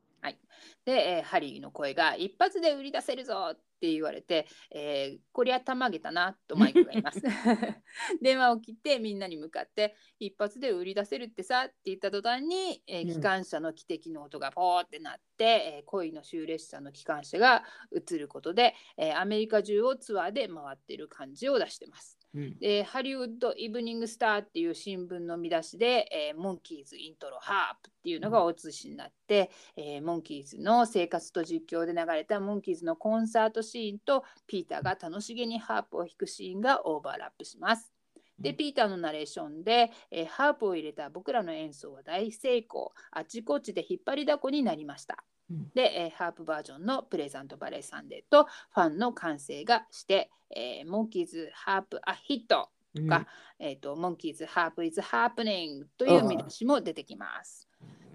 [0.85, 7.21] で、えーハリーの声が一発で売り出せるぞって言われて、えーこりゃたまげたなとマイクが言います。
[8.21, 22.19] 電話を切ってみんなに向かって一発で売り出せるってさって言った途端に、えーうん機関車の汽笛の音がポーってなって、えー恋の終列車の機関車が映ることで、えーアメリカ中をツアーで回ってる感じを出してます。
[22.35, 37.91] うんでハリウッド・イブニング・スターっていう新聞の見出しで、えー Monkees Intro Harp っていうのが大写しになって、えーモンキーズの生活と実況で流れたモンキーズのコンサートシーンとピーターが楽しげにハープを弾くシーンがオーバーラップします。
[38.37, 45.23] でうんピーターのナレーションで、えーハープを入れた僕らの演奏は大成功あちこちで引っ張りだこになりました。
[45.49, 53.27] うんで、えーハープバージョンのプレゼントバレーサンデーとファンの歓声がして、えーモンキーズハープアヒットうんか
[53.59, 57.67] えー、とモンキーズ・ハープ・イズ・ハープニングという見出しも出てきます。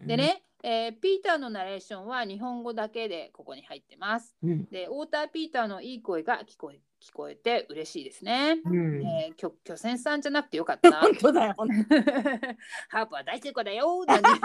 [0.04, 4.34] で、ね、えーピーターのナレーションは日本語だけでここに入ってます。
[4.42, 8.60] うんで、ウォーター・ピーターのいい声が聞こえ聞こえて嬉しいですね。
[8.64, 11.00] うんえー、きょ巨泉さんじゃなくてよかったな。
[11.02, 11.54] 本当だよ。
[12.90, 14.04] ハープは大成功だよ。
[14.04, 14.28] なんて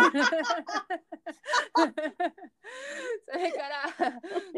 [3.27, 3.91] それから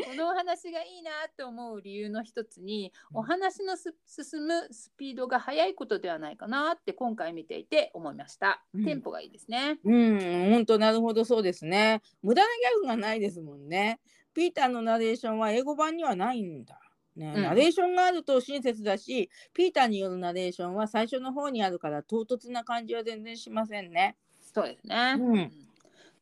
[0.05, 8.63] このお話がいいなと思う理由の一つにお話のす進むスピードが速いことではないかなって今回見ていて思いました。
[8.73, 9.79] うんテンポがいいですね。
[9.83, 10.19] うん、
[10.51, 12.01] 本当なるほどそうですね。
[12.21, 13.99] 無駄なギャグがないですもんね。
[14.33, 16.79] ピーターのナレーションは英語版にはないんだ。
[17.17, 24.17] ね、うんナレーションがあると親切だし、ピーターによるナレーションは最初の方にあるから唐突な感じは全然しませんね。
[24.39, 25.15] そうですね。
[25.19, 25.66] うん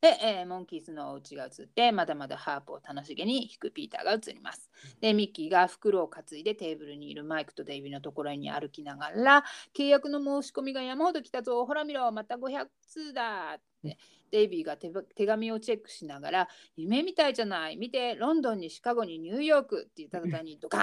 [0.02, 4.70] で、えーモンキーズのお家が映ってまだまだハープを楽しげに弾くピーターが映ります。
[5.02, 9.44] でミッキーが袋を担いでテーブルにいるマイクとデイビーのところに歩きながら
[9.76, 13.98] 契約の申し込みが山ほど来たぞほら見ろまた500通だって
[14.32, 14.92] デイビーが手
[15.26, 20.78] 紙をチェックしながら夢みたいじゃない見てロンドンにシカゴにニューヨークって言った途端にドカ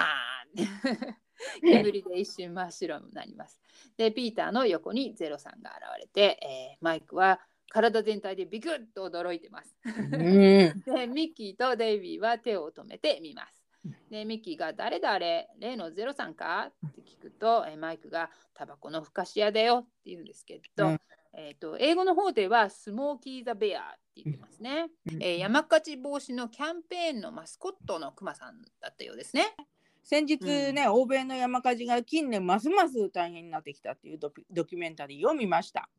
[0.57, 1.15] ーンって
[1.61, 3.61] 煙で一瞬真っ白になります。
[3.97, 7.39] でピーターの横にゼロさんが現れて、えーマイクは
[7.73, 9.75] 体全体でビクッと驚いてます。
[9.83, 9.91] うん、
[10.85, 13.63] でミッキーとデイビーは手を止めてみます。
[14.09, 20.99] でミッキーが「誰だあれ例のゼロさんか?」って聞くとえマイクが「タバコのふかし屋だよ」って言うんですけど、うん
[21.33, 24.89] えー、と英語の方では「スモーキー・ザ・ベア」って言ってますね。
[25.07, 29.55] うんえー山火事防止のキャンペーンのマスコットのクマさんだったようですね。
[30.03, 35.89] 先日ね、欧米の山火事が近年ますます大変になってきたっていうドピドキュメンタリーを見ました。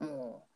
[0.00, 0.51] おー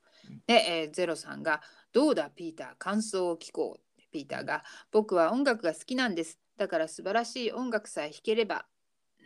[0.46, 1.62] で、えーゼロさんが
[1.92, 3.80] 「どうだピーター感想を聞こう」
[4.12, 6.38] ピーターが「僕は音楽が好きなんです。
[6.56, 8.66] だから素晴らしい音楽さえ弾ければ」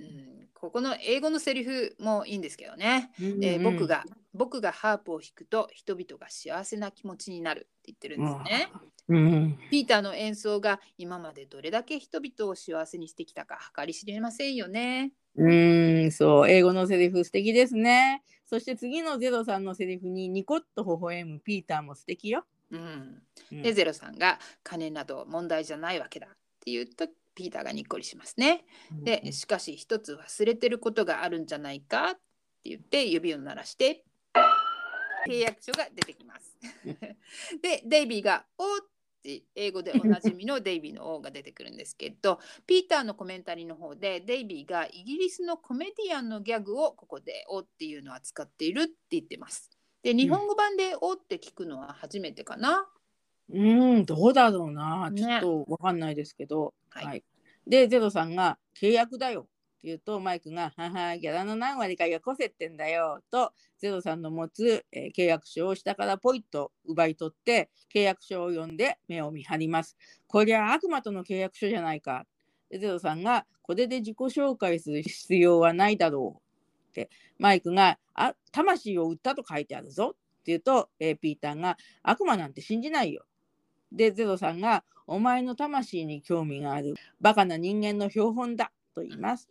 [0.00, 8.68] うんここの英語のセリフもいいんですけどね、えー僕が僕がハープを弾くと人々が幸せな気持ちになるって言ってるんですね。
[9.08, 15.12] うん、ピーターの演奏が今までどれだけ人々を幸せにしてきたか計り知れませんよね。
[15.36, 18.22] うん、そう、英語のセリフ素敵ですね。
[18.46, 22.44] そして次のゼロさんのセリフにニコッと微笑むピーターも素敵よ。
[22.72, 28.64] うん、うんでゼロさんが「金など問題じゃないわけだ」って言うとピーターがにっこりしますね。
[28.90, 32.20] でしかし一つ忘れてることがあるんじゃないかって
[32.64, 34.04] 言って指を鳴らして
[35.28, 36.56] 契約書が出てきます。
[37.62, 38.89] でデイビーが「おーって
[39.61, 49.70] 英語でおなじみのデイビーの「お」が出てくるんですけどピーターのコメンタリーの方でデイビーがイギリスのコメディアンのギャグをここで「お」っていうのは使っているって言ってます。
[50.03, 52.88] で日本語版で「お」って聞くのは初めてかな。
[53.53, 53.59] う
[53.99, 55.11] ん、どうだろうな。
[55.11, 56.75] ねちょっとわかんないですけど。
[56.90, 57.25] はい
[57.67, 59.46] で、ゼロさんが契約だよ
[59.81, 69.96] って言うと、マイクが、はは、ギャラの何割かがこせってんだよと、ゼロさんの持つ、えー契約書を下からポイッと奪い取って、契約書を読んで目を見張ります。
[70.26, 72.26] こりゃ悪魔との契約書じゃないか。
[72.70, 76.90] ゼロさんが、これで自己紹介する必要はないだろう。
[76.90, 77.08] って、
[77.38, 80.10] マイクが、あ、魂を売ったと書いてあるぞ。
[80.10, 83.24] って言うと、えーピーターが、悪魔なんて信じないよ。
[83.90, 86.94] で、ゼロさんが、お前の魂に興味がある。
[87.20, 88.72] バカな人間の標本だ。
[88.94, 89.48] と言います。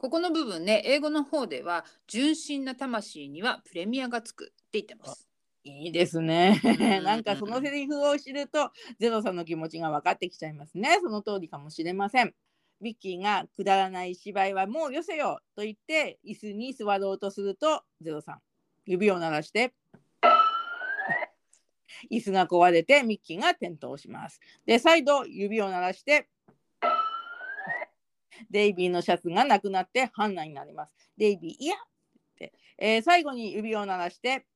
[0.00, 5.28] ここの部分ね英語の方では純真な魂にはプレミアがつくって言ってます。
[5.62, 7.04] いいですねん。
[7.04, 10.98] なんかそのセリフを知るとゼロさんの気持ちが分かってきちゃいますね。
[11.02, 12.32] その通りかもしれません。
[12.80, 18.38] ミッキーがくだらない芝居はもうよせよと言って椅子に座ろうとするとゼロさん
[18.86, 19.74] 指を鳴らして
[22.10, 24.40] 椅子が壊れてミッキーが転倒します。
[24.64, 26.26] で再度指を鳴らして
[28.50, 30.92] デイビーのシャツがなくなってハンナになります。
[31.16, 31.78] デイビーいやっ
[32.38, 34.46] て、えー最後に指を鳴らして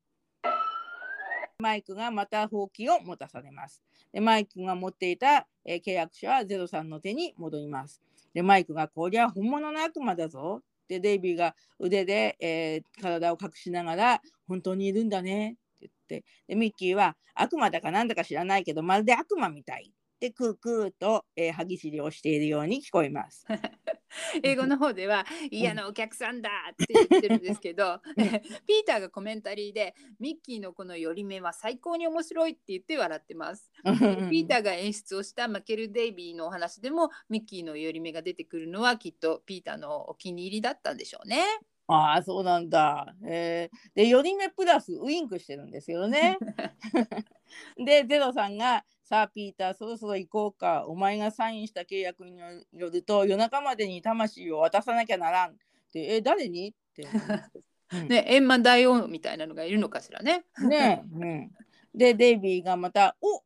[1.59, 3.83] マイクがまたほうきを持たされます。
[4.13, 8.01] でマイクが持っていた、えー契約書はゼロさんの手に戻ります。
[8.33, 10.63] でマイクがこりゃ本物の悪魔だぞ。
[10.89, 23.47] でデイビーが腕で、えー体を隠しながら本当にいるんだねって言ってでミッキーは悪魔だかなんだか知らないけどまるで悪魔みたいってクークーと、えー歯ぎしりをしているように聞こえます。
[24.43, 33.71] 英語の方では嫌なお客さんだって言ってるんですけど、 ピーターがコメンタリーでミッキーのこの寄り目は最高に面白いって言って笑ってます。
[33.83, 41.45] ピーターが演出をしたマケル・デイビーのお話でもミッキーの寄り目が出てくるのはきっとピーターのお気に入りだったんでしょうね。
[41.87, 43.15] ああ、そうなんだ。
[43.27, 46.39] えーで、寄り目プラスウインクしてるんですよね。
[47.77, 50.87] で、ゼロさんが、さあ、ピーター、そろそろ行こうか。
[50.87, 52.39] お前がサインした契約に
[52.73, 55.51] よると、夜中までに魂を渡さなきゃならん。
[55.51, 55.55] っ
[55.93, 56.69] て、え、誰に？
[56.71, 60.47] って思うん ね、閻魔大王みたいなのがいるのかしらね。
[60.59, 61.53] ねえ、うん。
[61.95, 63.45] で、デイビーがまた、お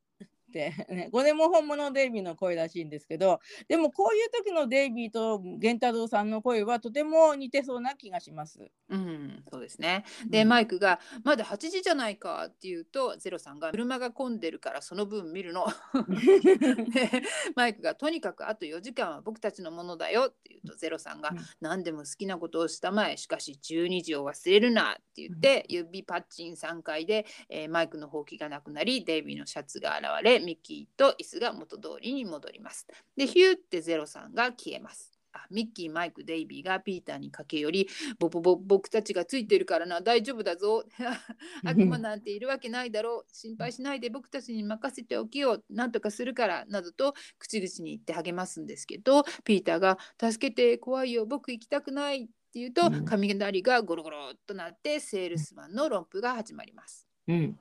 [0.89, 8.71] ね、これも本物のデイビーの声らしいんですけど、でもこういう時のデイビーと源太郎さんの声はとても似てそうな気がします。
[8.89, 10.05] うん、そうですね。
[10.27, 15.67] で、うんマイクが「まだ8時じゃないか」って言うとゼロさんが「車が混んでるからその分見るの」
[16.91, 17.23] で
[17.55, 32.87] マイクが「とにかくあと4時間は僕たちのものだよ」って言うとゼロさんがうん「何でも好きなことをしたまえしかし12時を忘れるな」って言って指パッチン3回で、えーマイクのほうきがなくなりデイビーのシャツが現れミッキーと椅子が元通りに戻ります。
[33.19, 35.13] でヒューってゼロさんが消えます。
[35.35, 37.89] あミッキー、マイク、デイビーがピーターに駆け寄り
[38.19, 40.85] ボボボ僕たちがついてるからな大丈夫だぞ
[41.67, 57.07] 悪魔なんているわけないだろう心配しないで僕たちに任せておけよなんとかするからなどと口々に言って励ますんですけどピーターが「助けて怖いよ僕行きたくない」って言うとうん雷がゴロゴロっとなってセールスマンの論布が始まります。
[57.27, 57.59] うん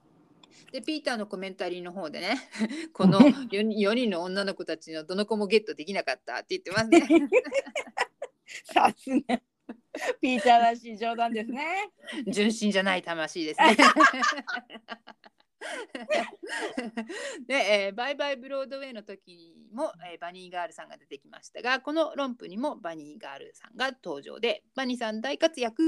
[0.71, 2.37] でピーターのコメンタリーの方でね
[2.93, 7.01] この 4, 4人の女の子たちのどの子もゲットできなかったって言ってますね。
[8.73, 9.41] さすが。
[10.21, 11.91] ピーターらしい冗談ですね。
[12.27, 13.75] 純真じゃない魂ですね。
[17.47, 25.83] で、えーバイバイブロードウェイの時にも、えーバニーガールさんが出てきましたがこの論布にもバニーガールさんが登場でバニーさん大活躍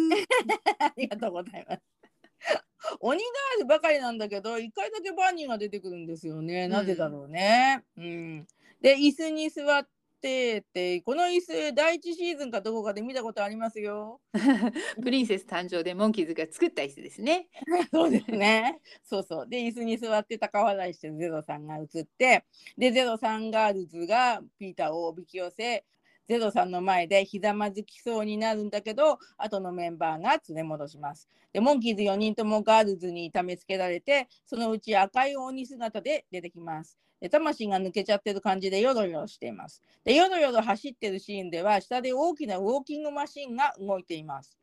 [0.80, 1.99] ありがとうございます。
[3.02, 6.68] 鬼ガールばかりなんだけど、一回だけバニーが出てくるんですよね。
[6.68, 7.84] なぜだろうね。
[7.98, 8.48] うん。
[8.82, 9.88] で、椅子に座っ
[10.22, 14.22] てって、この椅子、第一シーズンかどこかで見たことありますよ。
[15.02, 17.48] プリンセス誕生でモンキーズが作った椅子ですね。
[17.92, 18.80] そうですね。
[19.04, 19.48] そうそう。
[19.48, 22.46] で、椅子に座って高笑いしてるゼロさんが映って、
[22.78, 25.86] で、ゼロさんガールズがピーターをおびき寄せ、
[26.30, 31.28] ゼロさんの前でひざまずきそうになるんだけど、後のメンバーが連れ戻します。
[31.52, 37.00] で、モンキーズ4人ともガールズに痛めつけられて、そのうち赤い鬼姿で出てきます。
[37.20, 39.82] で、魂が抜けちゃってる感じでヨロヨロしています。
[40.04, 44.56] で、ヨロヨロ走ってるシーンでは、下で大きなウォーキングマシンが動いています。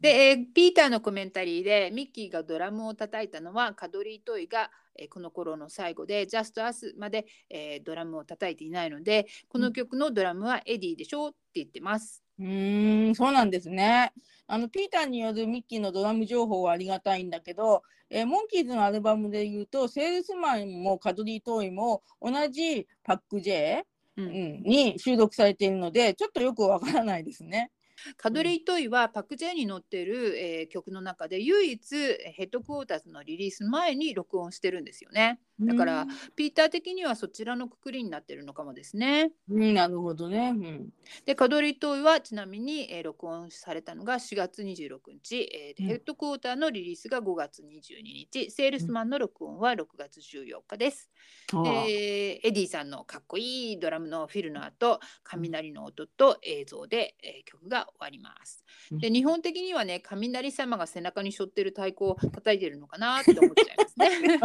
[0.00, 12.22] で、えーピーターのコメンタリーでミッキーがドラムを叩いたのはカドリー・トイが、えーこの頃の最後で「ジャスト・アス」まで、えードラムを叩いていないのでこの曲のドラムはエディでしょうって言ってます。
[12.38, 14.12] うーん、そうなんですね。
[14.46, 23.84] あのピーターによるミッキーのドラム情報はありがたいんだけど、えーモンキーズのアルバムで言うと、セールスマンもカドリー・トイも同じパック J、
[24.16, 27.70] ううんん、に収録されているので、ちょっとよくわからないですね。
[28.16, 35.40] カドリー・トイはパック J に載ってる、えー曲の中で唯一えーヘッドクォーターズのリリース前に録音してるんですよね。
[35.60, 39.30] だからピーター的にはそちらのくくりになってるのかもですね。
[39.48, 40.52] うん、うんなるほどね。
[40.56, 40.88] うん、
[41.24, 45.88] でカドリー・トイはちなみに、えー録音されたのが4月26日、えーうん。
[45.88, 48.50] ヘッドクォーターのリリースが5月22日。
[48.50, 51.10] セールスマンの録音は6月14日です。
[51.52, 58.64] ああでエディさんのかっこいいドラムのフィルの後雷の音と映像で、えー曲が終わります。
[58.90, 64.40] で日本的にはね雷様が背中に背負ってる太鼓を叩いてるのかなって思っちゃいますね。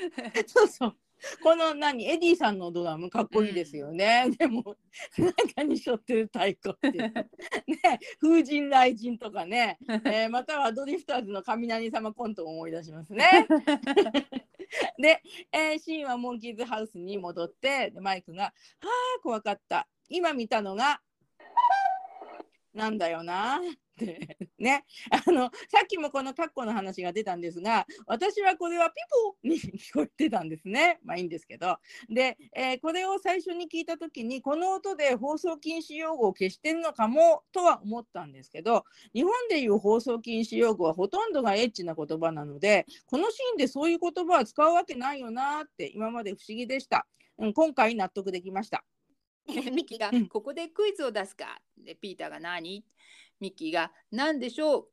[0.46, 0.96] そうそう。
[1.42, 4.30] この何エディさんのドラムかっこいいですよね。
[4.38, 4.76] でも
[5.16, 7.12] 中に背負ってる太鼓って ね
[8.20, 13.26] 風神雷神とかね、えーまたはドリフターズの雷様コントを思い出しますね。
[14.98, 18.52] で、えーシーンはモンキーズハウスに戻ってでマイクが「は
[19.18, 21.00] あ怖かった今見たのが
[22.74, 23.60] なんだよな」っ
[23.96, 24.36] て。
[24.58, 24.84] ね。
[25.10, 28.94] あのさっきもこのカッコの話が出たんですが私はこれはピ
[29.42, 30.98] ポに聞こえてたんですね。
[31.04, 31.78] まあいいんですけど。
[32.08, 47.06] で、えーこれを最初に聞いた時にこの音で放送禁止用語を消してるのかもとは思ったんですけど日本でいう放送禁止用語はほとんどがエッチな言葉なのでこのシーンでそういう言葉は使うわけないよなって今まで不思議でした、
[47.38, 48.84] うん、今回納得できました。
[49.72, 52.84] ミキがうん「ここでクイズを出すか」でピーターが何？
[53.40, 54.88] ミキが「何でしょう?」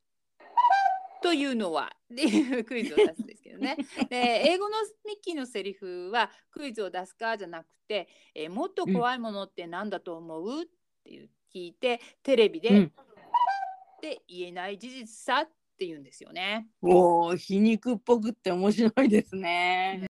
[1.23, 3.77] というのはっていう クイズを出すんですけどね。
[4.09, 10.65] で英語のミッキーのセリフは「クイズを出すか」じゃなくて「えーもっと怖いものって何だと思う?」っ
[11.03, 12.93] ていう聞いてテレビで、うん
[14.01, 16.67] で言えない事実さって言うんですよね。
[16.81, 20.07] おお皮肉っぽくって面白いですね。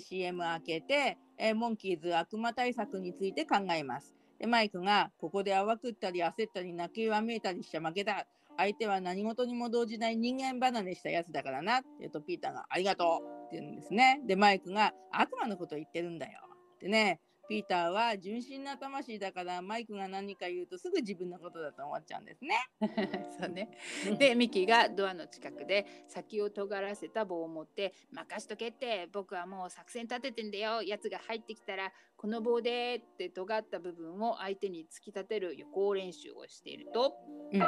[0.00, 4.14] CM 開けて、えーモンキーズ悪魔対策について考えます。
[4.38, 8.26] でマイクがここで淡くったり焦ったり泣きわめいたりしちゃ負けた。
[8.58, 14.20] 相手は何事にも動じない人間離れしたやつだからなって言うとピーターがありがとうって言うんですね。
[14.26, 16.40] でマイクが悪魔のこと言ってるんだよ
[16.76, 17.20] ってね。
[17.48, 22.56] ピーターは純真な魂だからマイクが何か言うとすぐ自分のことだと思っちゃうんですね。
[23.40, 23.70] そうね。
[24.18, 37.16] でミキがドアの近くで先を尖らせた棒を持って「任しとけって僕はもう作戦立ててんだよやつが入ってきたらこの棒で」って尖った部分を相手に突き立てる予行練習をしていると。
[37.52, 37.62] うん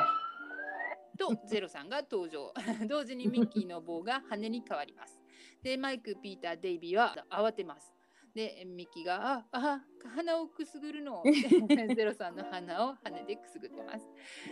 [1.18, 2.54] とゼロさんが登場
[2.88, 5.20] 同時にミッキーの棒が羽に変わります
[5.62, 7.97] でマイクピーターデイビーは慌てます
[8.38, 9.80] でミッキーが「ああ
[10.14, 11.24] 鼻をくすぐるの」
[11.96, 14.08] ゼロさんの鼻を羽でくすぐってます。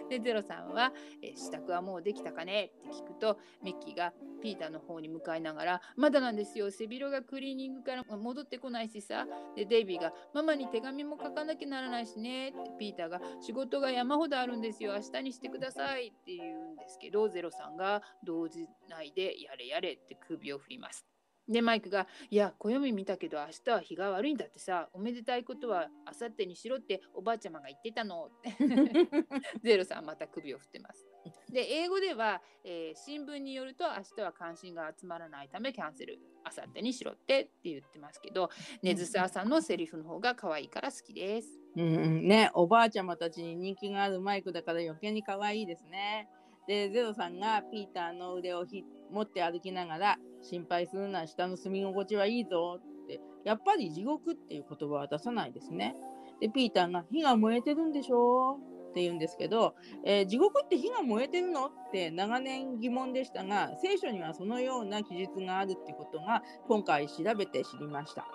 [0.09, 2.73] でゼロさんはえー支度はもうできたかね？
[2.79, 4.13] って聞くとミッキーが
[4.43, 9.25] ピーターの方に向かいながらまだなんですよ背広がクリーニングから戻ってこないしさ。
[9.55, 12.49] でデイビーがママに手紙も書かなきゃならないしね。
[12.49, 14.95] ってピーターが仕事が山ほどあるんですよ。
[14.95, 21.07] 明日にしてくださいって言うんですけどゼロさんが動じないでやれやれって首を振ります
[21.49, 28.51] でマイクが「いや暦見たけど明日は日が悪いんだってさおめでたいことは明後日にしろっておばあちゃまが言ってたの」って
[29.63, 31.07] ゼロさんまた首を振ってます。
[31.51, 38.49] で英語では、えー新聞によると明日は関心が集まらないためキャンセル明後日にしろってって言ってますけど
[38.83, 41.61] 根津沢さんのセリフの方が可愛いから好きです。
[41.77, 46.29] うんうんね、おばあちゃまたちに人気があるマイクだから余計に可愛いですね。
[46.67, 55.95] で、ゼロさんがピーターの腕をひ持って歩きながら、心配するな、下の住み心地はいいぞって、やっぱり地獄っていう言葉は出さないですね。
[56.41, 58.59] で、ピーターが火が燃えてるんでしょ
[58.91, 59.75] って言うんですけど、
[60.05, 68.27] えー地獄って火が燃えてるのって長年疑問でしたが、聖書にはそのような記述があるってことが今回調べて知りました。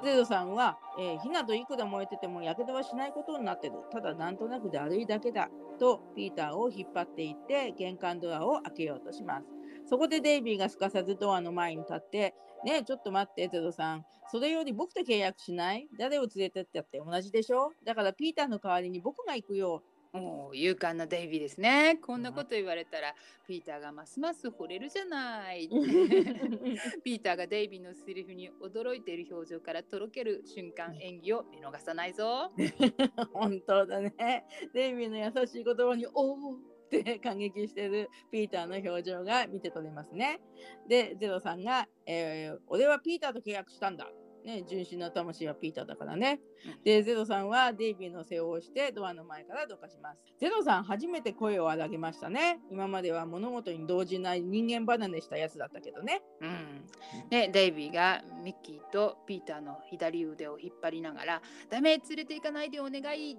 [0.00, 3.74] でゼロさんは、えー火などいくら燃えててもやけどはしないことになってる。
[3.90, 5.48] ただなんとなくだるいだけだ。
[5.80, 9.46] とピーターを引っ張っていって玄関ドアを開けようとします。
[9.90, 12.32] そこでデイビーがすかさずドアの前に立って、
[12.64, 14.06] ねえちょっと待って、ゼロさん。
[14.30, 15.88] それより僕と契約しない？
[15.98, 17.72] 誰を連れてったって同じでしょ？
[17.84, 19.82] だからピーターの代わりに僕が行くよ。
[20.12, 21.98] もう勇敢なデイビーですね。
[22.04, 23.14] こんなこと言われたら、
[23.46, 25.68] ピーターがますます惚れるじゃない。
[27.04, 32.50] ピーターがデイビーのセリフに驚いている表情からとろける瞬間演技を見逃さないぞ。
[33.32, 34.44] 本当だね。
[34.74, 36.58] デイビーの優しい言葉に、おお
[36.98, 40.40] って 感激してるピーターの表情が見て取れますね。
[40.88, 44.10] で、ゼロさんが、えー俺はピーターと契約したんだ。
[44.44, 46.40] ね、純真な魂はピーターだからね。
[46.82, 50.20] で、ゼロさんはデイビーの背を押してドアの前からどかします。
[50.38, 52.58] ゼロさん初めて声を荒げましたね。
[52.70, 56.22] 今までは物事に動じない人間離れしたやつだったけどね。
[56.40, 63.36] うん、でデイビーがミッキーとピーターの左腕を引っ張りながら「ダメ連れて行かないでお願い」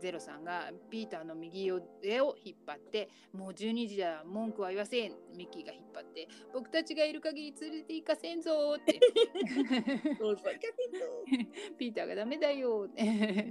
[0.00, 9.00] ゼロさんがピーターの右腕を引っ張って「もう12時だ文句は言わせん」ミッキーが引っ張って「僕たちがいる限り連れて行かせんぞ」って。
[11.78, 12.88] ピーターがダメだよ。
[12.90, 13.50] っ て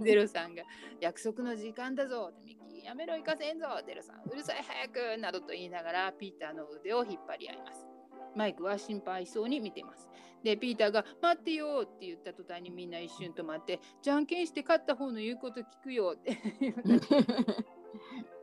[0.00, 0.62] ゼロさんが
[1.00, 2.46] 約束の時間だぞって。
[2.46, 3.66] ミッキーやめろ行かせんぞ。
[3.86, 5.18] ゼロさんうるさい早く。
[5.18, 7.89] などと言いながらピーターの腕を引っ張り合います
[8.36, 10.08] マイクは心配そうに見てます。
[10.42, 16.38] でピーターが待ってよって言った途端にみんな一瞬止まってじゃんけんして勝った方の言うこと聞くよって。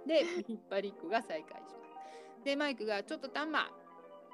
[0.05, 2.43] で引っ張りっこが再開します。
[2.43, 3.69] でマイクがちょっとタンマ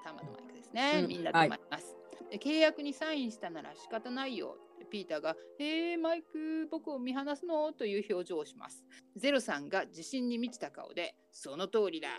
[0.04, 1.96] タンマのマイクですね、うんみんな止まります、
[2.30, 8.84] で契約にサインしたなら仕方ないよでピーターが「えー、マイク僕を見放すの?」という表情をします。
[9.16, 12.10] ゼロさんが自信に満ちた顔で「その通りだ」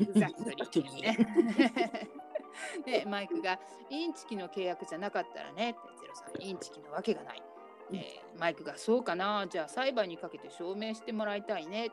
[0.00, 2.08] exactly ですね
[2.84, 3.58] でマイクが
[3.90, 7.42] 「インチキの契約じゃなかったらね」ってゼロさんインチキなわけがない。
[7.92, 11.90] えーマイクが「そうかなじゃあ裁判にかけて証明してもらいたいね」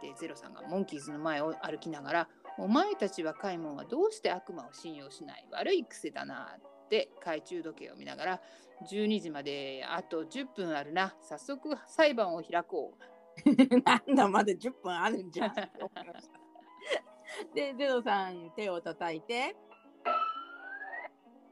[0.00, 8.40] でゼロさんがモンキーズの前を歩きながら「お前たち若いもんはどうして悪魔を信用しない悪い癖だな」って懐中時計を見ながら
[8.88, 11.14] 「12時まであと10分あるな。
[11.20, 13.04] 早速裁判を開こう」
[13.84, 15.54] なんだまだ10分あるんじゃん。
[17.54, 19.56] でゼロさん手を叩いて。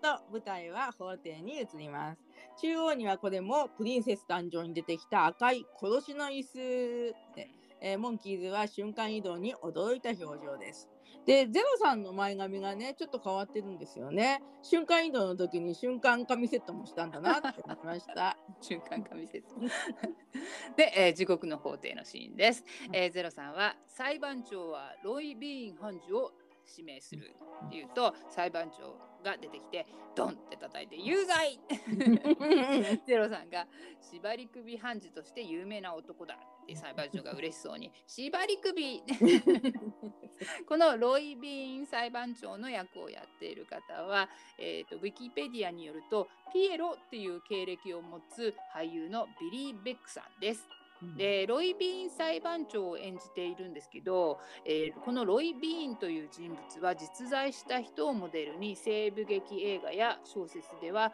[0.03, 2.21] と舞台は法廷に移ります。
[2.61, 7.49] 中央にはこれもプリンセス誕生に出てきた赤い殺しの椅子で、
[7.81, 10.89] えーモンキーズは瞬間移動に驚いた表情です。
[11.25, 14.43] で、ゼロさんの前髪がね、ちょっと変わってるんですよね。
[14.63, 18.37] 瞬間移動の時に瞬間髪セットもしたんだなって思いました。
[18.61, 19.55] 瞬間紙セット
[20.77, 26.33] で、えー地獄の法廷のシーンです、えーゼロさんは裁判長はロイ・ビーン判事を
[26.77, 27.35] 指名する
[27.67, 31.59] っていうと裁判長が出てきてドンって叩いて有罪
[33.07, 33.67] ゼロさんが
[34.01, 37.93] 縛り首判事として有名な男だって裁判長が嬉しそうに。
[38.07, 39.03] 縛り首。
[40.67, 50.69] このロイ・ビーン裁判長の役をやっている方は、えー、とウィキペディアによるとピエロっていう経歴を持つ俳優のビリー・ベックさんです。
[51.17, 61.13] でロイ・ビーン裁判長を演じているんですけど、えーこのロイ・ビーンという人物は実在した人をモデルに西部劇映画や小説では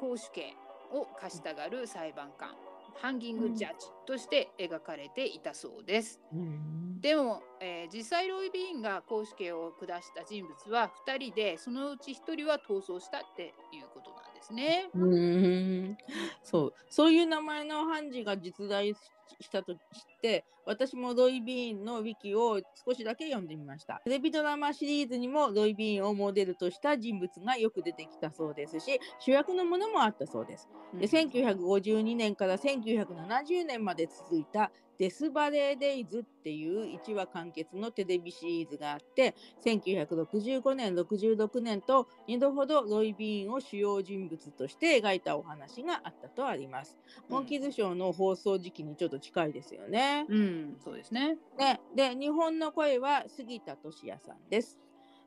[0.00, 0.54] 公主刑
[0.92, 2.54] を課したがる裁判官
[3.00, 6.20] ハンギング・ジャッジとして描かれていたそうです。
[6.32, 7.00] うん。
[7.00, 14.90] でも、えー実際ロイ・ビーンが公主刑を下した人物は2人でそのうち1人は逃走したっていうことなんですね。
[14.94, 15.96] うーん。
[16.42, 16.74] そう。
[16.88, 19.80] そういう名前の判事が実在ししたと知っ
[20.20, 24.00] て私もロイ・ビーンのウィキを少しだけ読んでみました。
[24.04, 30.68] テレビドラマシリーズにもロイ・ビーンをモデルとした人物がよく出てきたそうですし主役のものもあったそうです。
[30.98, 39.34] で1952年から1970年まで続いたデスバレーデイズっていう1話完結のテレビシリーズがあって
[39.64, 46.98] 1965年66年と2度ほどロイ・ビーンを主要人物として描いたお話があったとあります。
[47.30, 50.26] モンキーズショーの放送時期にちょっと近いですよね。
[50.28, 51.38] うん、そうですね。
[51.58, 54.78] ねで日本の声は杉田俊也さんです。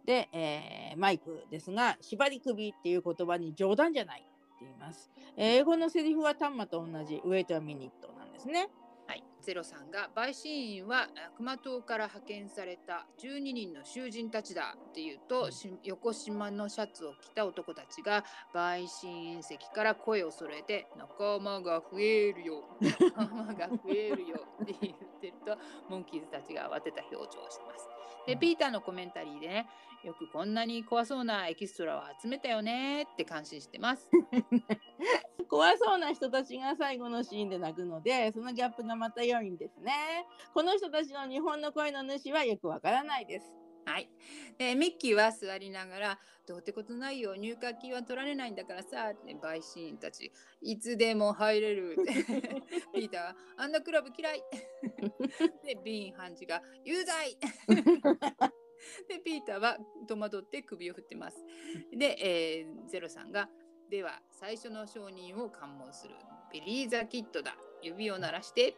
[0.06, 5.10] で、えーマイクですが縛り首っていう言葉に冗談じゃないって言います。
[5.36, 8.70] えー英語のセリフはタンマと同じウェイトはミニットなんですね。
[9.44, 18.24] はい、ゼロさんが陪審員は熊島から派遣された12人の囚人たちだっていうと、し横島のシャツを着た男たちが
[18.54, 25.58] 陪審員席から声を揃えて「仲間が増えるよ 仲間が増えるよ」って言ってると
[25.90, 28.03] モンキーズたちが慌てた表情をしてます。
[28.26, 29.68] でピーターのコメンタリーでね
[30.04, 34.10] よくこんなに怖そうなエキストラを集めたよねって感心してます。
[35.50, 40.26] 怖そうな人たちが最後のシーンで泣くのでそのギャップがまた良いんですね。
[40.54, 43.63] この人たちの日本の声の主はよくわからないです。
[43.86, 44.10] はい、
[44.58, 50.32] でミッキーは座りながら「どうってことないよ入会金は取られないんだからさ」って陪審員たち
[50.62, 52.14] 「いつでも入れる」っ て
[52.94, 54.44] ピーターは「あんなクラブ嫌い」
[55.66, 57.38] でビーン判事が「有罪」
[59.08, 59.78] でピーターは
[60.08, 61.38] 戸惑って首を振ってます。
[61.92, 63.50] で、えーゼロさんが
[63.90, 66.16] 「では最初の証人を喚問する。
[66.52, 67.58] ビリー・ザ・キッドだ。
[67.82, 68.76] 指を鳴らして」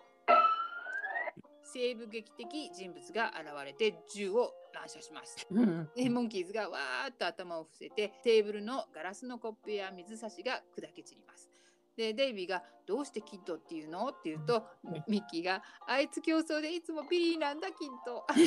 [1.75, 5.45] 西部劇的人物が現れて銃を乱射します。
[5.93, 11.51] でモンキーズがわーっと頭を伏せてテーブルのガラスのコップや水差しが砕け散ります。
[11.97, 18.25] でデイビーが「どうしてキッドっていうの?」って言うとうんミッキーが「あいつ競争でいつもビリーなんだキッド」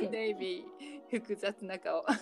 [0.00, 2.04] でデイビー複雑な顔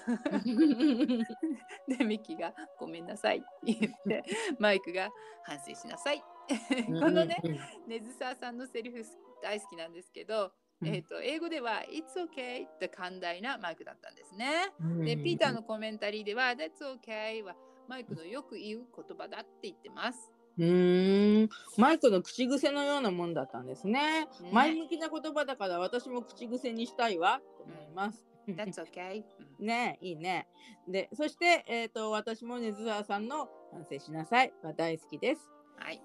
[1.86, 4.24] でミッキーが「ごめんなさい」って言って
[4.58, 5.10] マイクが
[5.44, 6.22] 「反省しなさい」
[6.86, 7.42] このね
[7.86, 9.04] 根津沢さんのセリフ
[9.42, 14.72] 大好きなんですけど、うんえー、と英語では「It's okay」って寛大なマイクだったんですね。
[15.04, 17.56] で、ピーターのコメンタリーでは「That's okay」は
[17.88, 20.32] マイクのよく言う言葉だって言ってます。
[20.58, 24.26] うーんマイクの口癖のようなもんだったんですね。
[24.40, 28.26] ね前向きな言葉だから私も口癖にしたいわと思います。
[28.48, 29.24] That's okay、
[29.58, 30.46] うんねいいね。
[30.88, 35.50] で、そして、えっ、と、私も根津沢さんの反省しなさいは大好きです。
[35.78, 36.00] はい。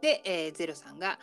[0.00, 1.18] で、えーゼロさんが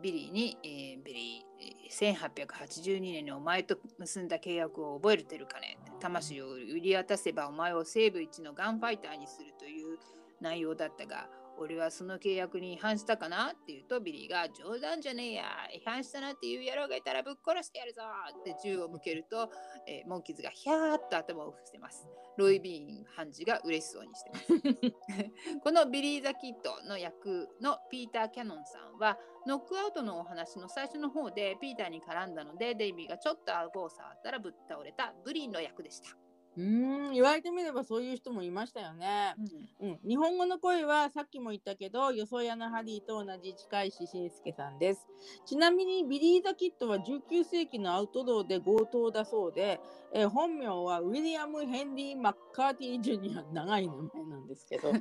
[0.00, 2.16] ビリーに、えービリー、えー
[2.46, 5.78] 1882年にお前と結んだ契約を覚えてるかね。
[6.00, 9.98] 魂を売り渡せばお前を西部一のガンファイターにするという
[10.40, 11.28] 内容だったが、
[11.58, 15.44] 俺はその契約に違反したかなって言うとビリーが冗談じゃねえや。
[15.74, 18.02] 違反したなっていう野郎がいたらぶっ殺してやるぞ
[18.40, 19.50] って銃を向けると、
[19.86, 22.08] えーモンキーズがヒャーッと頭を伏せます。
[22.36, 25.60] ロイ・ビーン判事が嬉しそうにしてます。
[25.62, 35.14] このビリー・ザ・キッドの役のピーター・キャノンさんはノックアウトのお話の最初の方でピーターに絡んだのでデイビーがちょっと顎を触ったらぶっ倒れた。
[35.24, 36.16] ブリーンの役でした、
[36.56, 39.34] うーん言われてみればそういう人もいましたよね。
[39.80, 45.08] うん、日本語の声はさっきも言ったけど、よそ屋のハリーと同じ近石慎介さんです。
[45.46, 49.80] ちなみにビリー・ザ・キッドは19世紀のアウトローで強盗だそうで、
[50.12, 54.92] えー本名はウィリアム・ヘンリー・マッカーティー・ジュニア、長い名前なんですけど、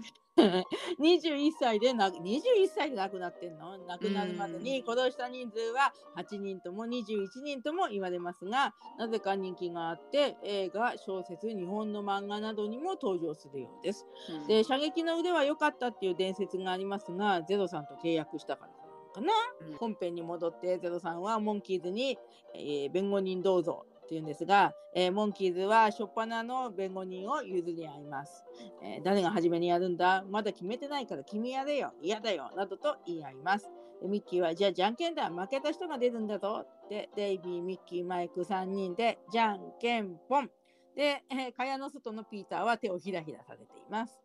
[0.99, 3.77] 21歳でな21歳で亡くなってんの？
[3.79, 14.05] 亡くなるまでに殺した人数は8人とも21人とも言われますが、なぜか人気があって、映画、小説、日本の漫画などにも登場するようです。
[14.29, 14.47] うん。
[14.47, 18.71] で射撃の腕は良かったっていう伝説がありますがゼロさんと契約したから
[19.13, 19.33] かな、
[19.67, 19.77] うん。
[19.77, 22.17] 本編に戻ってゼロさんはモンキーズに、
[22.53, 28.43] えー弁護人どうぞって言うんですが、えーモンキーズは初っ端の弁護人を譲り合います、
[28.83, 30.25] えー誰が初めにやるんだ？
[30.29, 31.93] まだ決めてないから君やれよ。
[32.01, 32.51] 嫌だよ。
[32.57, 33.69] などと言い合います。
[34.01, 35.29] でミッキーはじゃあじゃんけんだ。
[35.29, 36.65] 負けた人が出るんだぞ。
[36.65, 40.49] ってデイビーミッキーマイク3人でじゃんけんぽん。
[40.93, 44.19] で、えー、蚊帳の外のピーターは手をひらひらされています。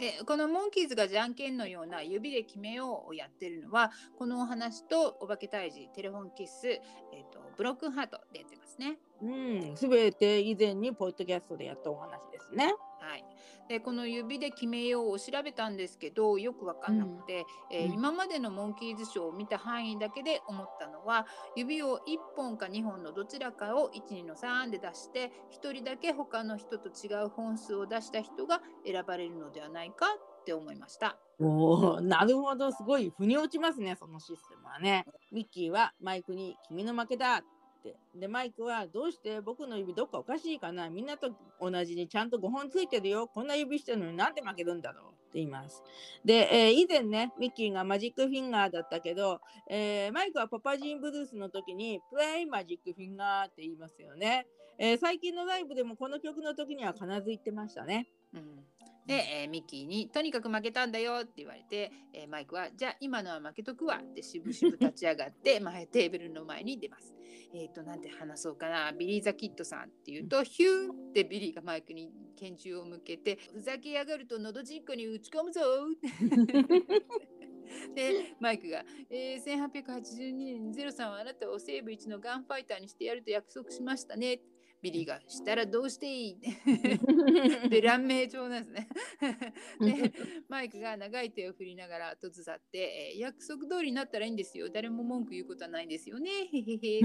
[0.00, 8.96] でこのモンキーズがじゃんけんのような指で決めようをやってるのはこのお話とお化け退治テレフォンキス、えー、とブロックンハートでやってますね。
[9.22, 12.72] うん、全て以前にポッドキャストでやったお話ですね。
[13.70, 22.00] はい、でこの指で決めようを調べたんですけどよく分かんなくて、えーうん今までのモンキーズショーを見た範囲だけで思ったのは指を1
[22.36, 30.06] 本か2本のどちらかを12の3で出して1人だけ他の人と違う本数を出した人が選ばれるのではないか
[30.40, 31.16] って思いました。
[31.38, 35.04] おお、なるほど、すごい腑に落ちますね、そのシステムはね。
[35.32, 37.42] ミッキーはマイクに君の負けだ
[37.80, 37.96] って。
[38.14, 40.90] で、マイクはどうして僕の指どっかおかしいかな？
[40.90, 43.26] みんなと同じにちゃんと5本ついてるよ。
[43.26, 45.04] こんな指してるのになんで負けるんだろう？
[45.04, 45.82] って言います。
[46.24, 54.46] で、えー以前ね、ミッキーがマジックフィンガーだったけど、えーマイクはパパジンブルースの時にプレイマジックフィンガーって言いますよね。
[54.78, 58.06] えー最近のライブでもこの曲の時には必ず言ってましたね。
[58.34, 58.64] うん
[59.06, 67.14] で、えーミッキーに「とにかく負けたんだよ」って言われて、えーマイクは「じゃあ今のは負けとくわ」ってしぶしぶ立ち上がって 前テーブルの前に出ます。
[67.52, 75.60] えっ、となんて話そうかなビリー・ザ・キッドさんって言うとヒューってビリーがマイクに拳銃を向けて「ふざけやがるとのどちんこに打ち込むぞ」
[77.94, 84.40] でマイクが、えー1882年にゼロさんはあなたを西部一のガンファイターにしてやると約束しましたね。
[84.82, 86.36] ビリーがしたらどうしていい？
[87.68, 88.88] で乱命状なんですね。
[89.80, 90.12] で
[90.48, 94.70] マイクが長い手を振りながらとずさって、えー約束通りになったらいいんですよ。
[94.70, 96.30] 誰も文句言うことはないんですよね。
[96.30, 97.00] へへへ。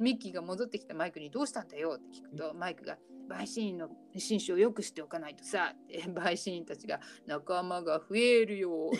[0.00, 2.98] ミッキーが戻ってきたマイクにどうしたんだよって聞くと、マイクが
[3.28, 8.90] 陪審員の紳士をよくしておかないとさ、陪審員たちが仲間が増えるよ。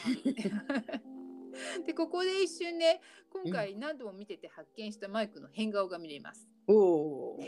[1.86, 3.00] で、ここで一瞬ね、
[3.30, 6.48] 今回何度も見てて発見したマイクの変顔が見れます。
[6.66, 7.38] おお。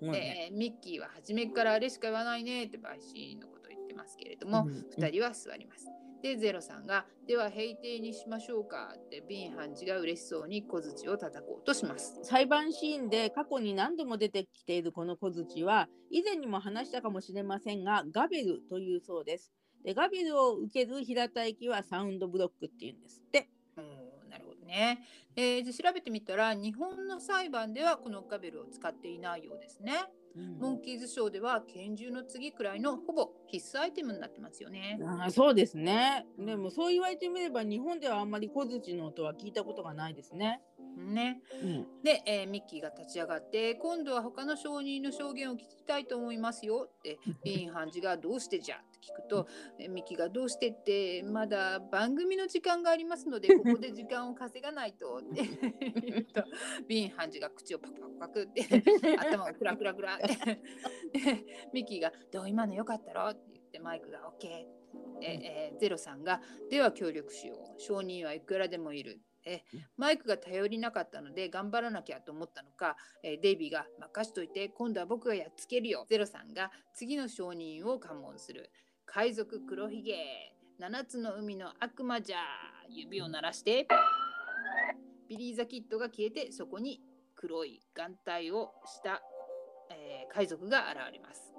[0.00, 5.86] ねえーミッキーは初めからあれしか言わないねって陪審員のことを言ってますけれども、うん2人は座ります。
[6.22, 12.18] で、ゼロさんが、では閉廷にしましょうかって、ビン判事が嬉しそうに小槌を叩こうとします。
[12.22, 19.50] 裁判シーンで過去に何度も出てきているこの小槌は以前にも話したかもしれませんがガベルというそうです。
[19.84, 23.48] でガベルを受ける平たい木はサウンドブロックっていうんですって。
[23.76, 25.04] うんなるほどね、
[25.34, 30.04] えーで調べてみたら、日本の裁判ではこのガベルを使っていないようですね。
[30.36, 34.98] モンキーズショーでは拳銃の次くらいのほぼ必須アイテムになってますよね。
[35.02, 36.26] あーそうですね。
[36.38, 40.60] でもそう言われてみれば日本ではあんまり小槌の音は聞いたことがないですね。
[40.96, 41.42] ね。
[41.62, 48.76] うん、で、えーミッキーが立ち上がって今度は他の証人の証言を聞きたいと思いますよってビーン判事がどうしてじゃ？
[48.76, 49.46] って聞くと、
[49.78, 50.68] えーミッキーがどうして？
[50.68, 55.42] ってまだ番組の時間がありますので ここで時間を稼がないとって
[56.00, 56.44] 言うと
[56.86, 58.62] ビーン判事が口をパクパクパクって
[59.18, 64.48] 頭をクラクラクラってでミッキーが「どう今のよかったろ?」って言ってマイクが OK
[65.20, 67.80] で、えーゼロさんが「では協力しよう。
[67.80, 69.62] 証人はいくらでもいる」え
[69.96, 76.06] マイクが頼りなかったので頑張らなきゃと思ったのか、えーデイビーが任しといて今度は僕がやっつけるよ。
[76.08, 78.70] ゼロさんが次の証人を喚問する。
[79.06, 80.54] 海賊黒ひげ。
[80.78, 82.38] 七つの海の悪魔じゃ。
[82.88, 83.86] 指を鳴らして。
[85.28, 87.00] ビリー・ザ・キッドが消えてそこに
[87.36, 89.22] 黒い眼帯をした、
[89.90, 91.49] えー海賊が現れます。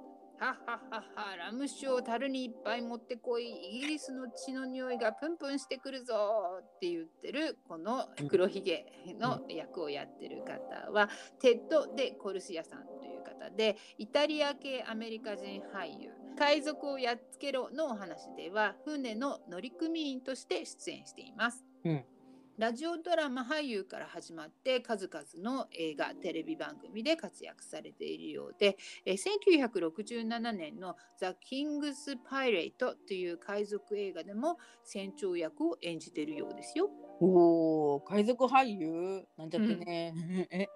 [0.41, 6.15] ははははラム酒を樽にいっぱい持ってこいイギリスの血の匂いがプンプンしてくるぞ
[6.59, 8.87] って言ってるこの黒ひげ
[9.19, 21.63] の役をやってる方はテッド・デ・コルシアさんという方でイタリア系アメリカ人俳優「海賊をやっつけろ」のお話では船の乗組員として出演しています。
[21.85, 22.03] うん
[22.61, 36.91] ラジオドラマ俳優から始まって数々の映画テレビ番組で活躍されているようで、えー1967年の「ザ・キングス・パイレート」という海賊映画でも船長役を演じているようですよ。
[37.19, 40.13] おお、海賊俳優なんちゃってね。
[40.51, 40.67] え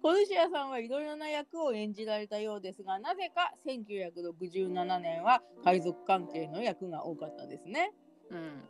[0.00, 7.92] コルシアさんはいろいろな役を演じられたようですが、なぜか1967年は海賊関係の役が多かったですね。
[8.30, 8.62] うん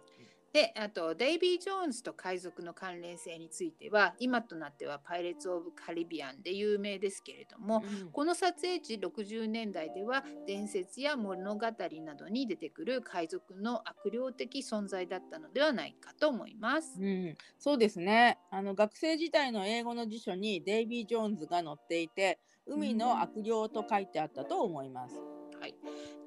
[0.52, 11.66] であとデイビー・ジョーンズと海賊の関連性については今となっては「パイレーツ・オブ・カリビアン」で有名ですけれども、この撮影地60年代では伝説や物語
[12.02, 17.00] などに出てくる海賊の悪霊的存在だったのではないかと思います。
[17.00, 18.38] うん、そうですね。
[18.50, 25.14] あの学生時代の英語の辞書にデイビー・ジョーンズが載っていて海の悪霊と書いてあったと思います。
[25.60, 25.74] はい、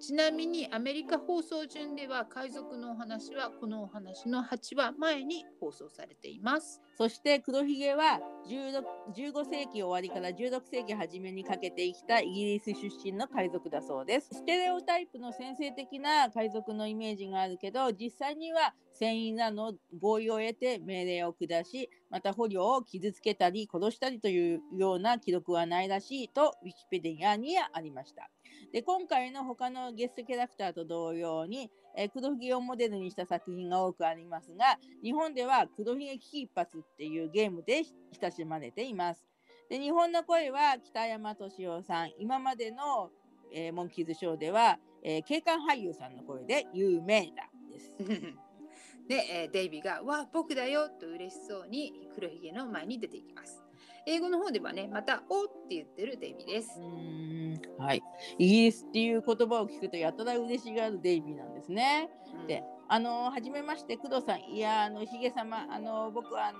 [0.03, 6.81] ちなみにアメリカ放送順では海賊のお話はこのお話の8話前に放送されています。
[6.97, 14.27] そして黒ひげは15世紀終わりから16世紀初めにかけて生きたイギリス出身の海賊だそうです。
[14.33, 28.29] ステレオタイプの先制的な海賊のイメージがあるけど実際には船員らの合意を得て命令を下しまた捕虜を傷つけたり殺したりというような記録はないらしいとウィキペディアにありました。
[28.73, 37.83] で今回の他のゲストキャラクターと同様に、えー黒ひげをモデルにした作品が多くありますが日本では黒ひげ危機一髪っていうゲームで
[38.19, 39.23] 親しまれています。
[39.69, 43.11] で日本の声は北山敏夫さん今までの、
[43.53, 47.95] えーモンキーズショーでは、えー警官俳優さんの声で有名だです。
[49.07, 53.62] で、えデイビーが「わ僕だよ!」と嬉しそうに黒ひげの前に出ていきます。
[54.05, 56.79] 英語の方ではねまた「お」って言ってるデイビーです
[57.77, 58.03] はい、
[58.37, 62.09] イギリスっていう言葉を聞くとやたら嬉しがるデイビーなんですね。
[62.39, 66.59] うんで、あのはじめまして工藤さんいやあのひげ様あの僕はあの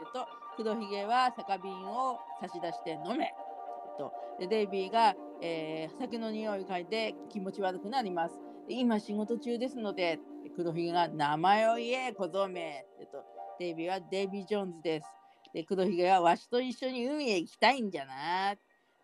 [0.00, 0.26] えっと
[0.56, 3.24] 黒ひげは酒瓶を差し出して飲め。
[3.24, 8.38] えっとでデイビーが、えー酒の匂いを嗅いで気持ち悪くなります。
[8.68, 10.18] で今仕事中ですので
[10.54, 12.86] 黒ひげが名前を言え小僧め。
[13.00, 13.24] えっと
[13.58, 15.15] デイビーはデイビー・ジョーンズです。
[15.56, 18.54] で黒ひげはわしと一緒に海へ行きたいんじゃな。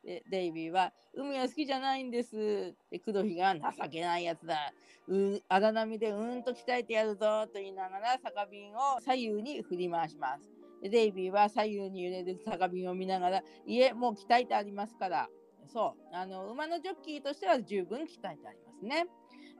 [0.04, 2.74] でデイビーは海は好きじゃないんです。
[2.90, 4.70] で黒ひげは情けないやつだ。
[5.08, 10.42] う荒波でうんと鍛えてやるぞと言いながら酒瓶を左右に振り回します。
[10.82, 15.30] でデイビーは左右に揺れる酒瓶を見ながら、いえ、もう鍛えてありますから。
[15.72, 19.06] そう、あの馬のジョッキーとしては十分鍛えてありますね。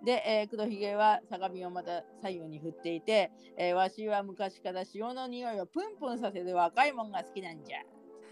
[0.05, 7.79] で、えー黒ひげは酒瓶をまた左右に振っていて、えーわしは昔から潮の匂いをプンプンさせる若いもんが好きなんじゃ。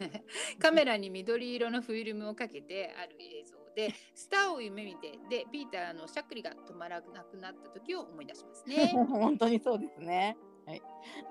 [0.59, 8.93] カメラに緑色のフィルムをかけてある映像で スターを夢見てでピーターのしゃっくりが止まらなくなった時を思い出しますね。
[9.09, 10.37] 本当にそうですね。
[10.66, 10.83] はい、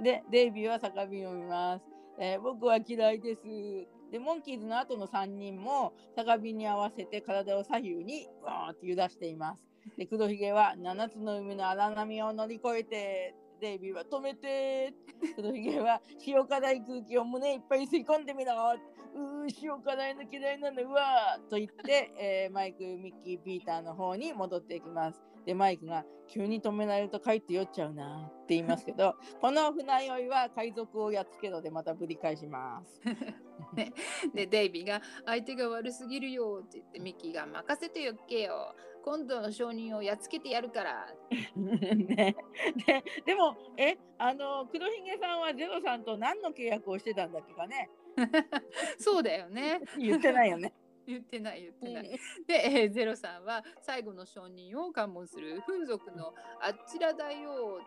[0.02, 1.86] で、デイビーは酒瓶を見ます、
[2.20, 3.44] えー僕は嫌いです。
[4.12, 9.69] で、モンキーズの後の3人も酒瓶に合わせて体を左右にわーって揺らしています。
[9.98, 14.94] で、黒ひげは7つの海の荒波を乗り越えて、デイビーは止めて、
[15.36, 18.54] 黒ひげは塩辛い空気を胸いっぱい吸い込んでみろ。
[19.16, 25.22] うー、塩辛いの嫌いなの、うわと言って、えーマイク、ミッキー、ピーターの方に戻っていきます。
[25.50, 33.02] で、マイクが急に止められると帰って酔っちゃうなって言いますけど、 この船酔いは海賊をやっつけろでまたぶり返します。
[34.36, 38.76] でデイビーが「相手が悪すぎるよ」って言ってミッキーが「任せてよっけよ。
[39.04, 41.08] 今度の証人をやっつけてやるから」
[41.58, 42.36] ね、
[42.86, 47.90] ででも、え、あの、黒ひげさんはゼロさんと何の契約をしてたんだっけかね。
[49.00, 49.82] そうだよね。
[49.98, 50.76] 言ってないよね。
[51.10, 52.20] 言ってない言ってない。
[52.48, 57.82] で、えーゼロさんは最後の証人を関門する風俗のあちらだよ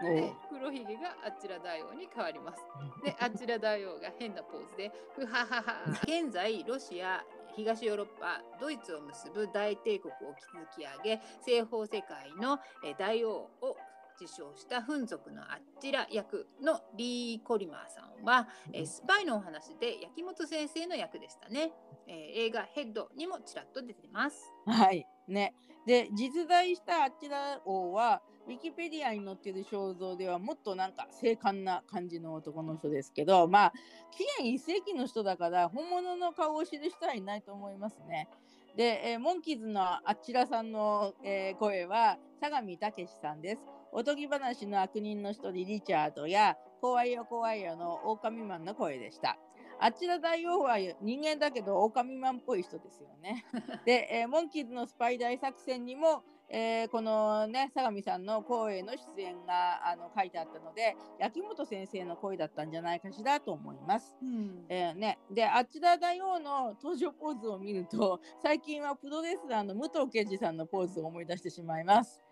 [0.00, 2.62] で黒ひげがあちら大王に変わります。
[3.04, 5.74] で、あちら大王が変なポーズで、ふははは。
[6.04, 7.24] 現在、ロシア、
[7.56, 13.76] 東ヨーロッパ、ドイツを結ぶ大帝国を築き上げ、西方世界のえー大王を
[14.20, 21.72] 自称したフン族のあちら役のリー・コリマーさんは、えースパイのお話で焼本先生の役でしたね。
[22.06, 22.16] えー
[22.46, 24.52] 映画ヘッドにもちらっと出てます。
[24.66, 25.06] はい。
[25.28, 25.54] ね。
[25.86, 33.72] で、実在したあちら王は、ウィキペディアに載ってる肖像ではもっとなんか精悍な感じの男の人ですけどまあ
[34.10, 38.26] 紀元1世紀の人だから本物の顔を知る人はいないと思いますね。
[38.74, 43.62] で、えーモンキーズのあちらさんの、えー声は相模武さんです。
[43.92, 49.38] おとぎ話の悪人の一人リチャードや怖いよ怖いよの狼マンの声でした。
[49.80, 53.44] あちら大王は人間だけど狼マンっぽい人ですよね。
[53.86, 64.16] で、えーモンキーズのスパイ大作戦にも、えーこのね相模さんの声の出演があの書いてあったので焼本先生の声だったんじゃないかしらと思います。
[64.20, 72.27] うんえーね、であちら大王の登場ポーズを見ると最近はプロレスラーの武藤敬司さんのポーズを思い出してしまいます。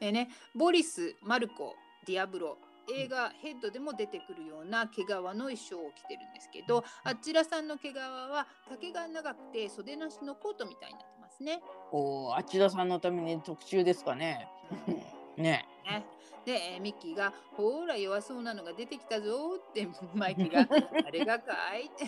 [0.00, 1.74] ね、ボリス、マルコ、
[2.06, 2.58] ディアブロ、
[2.94, 11.60] 映画ヘッドでも出てくるような毛皮の衣装を着てるんですけど、あちらさんの毛皮は丈が長くて袖なしのコートみたいになってますね。
[11.90, 14.48] おーあちらさんのために特注ですかね。
[15.36, 15.66] ね。
[15.84, 16.06] ね
[16.44, 20.60] で、えーミッキーが「ほら弱そうなのが出てきたぞ」ってマイクが
[21.04, 22.04] 「あれがかい?」って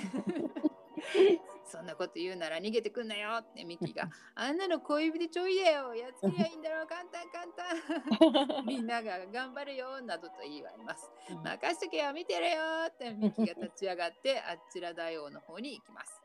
[1.69, 5.95] そんなこと言うなら逃げてくんなよってミッキーが「あんなの小指でちょいだよ。
[5.95, 6.87] やっつけりゃいいんだろ。
[6.87, 8.65] 簡単簡単。
[8.67, 11.11] みんなが頑張るよ」などと言いわれます
[11.45, 12.57] 「任しとけよ見てるよ」
[12.89, 16.23] ってミッキーが立ち上がってあちら大王の方に行きます。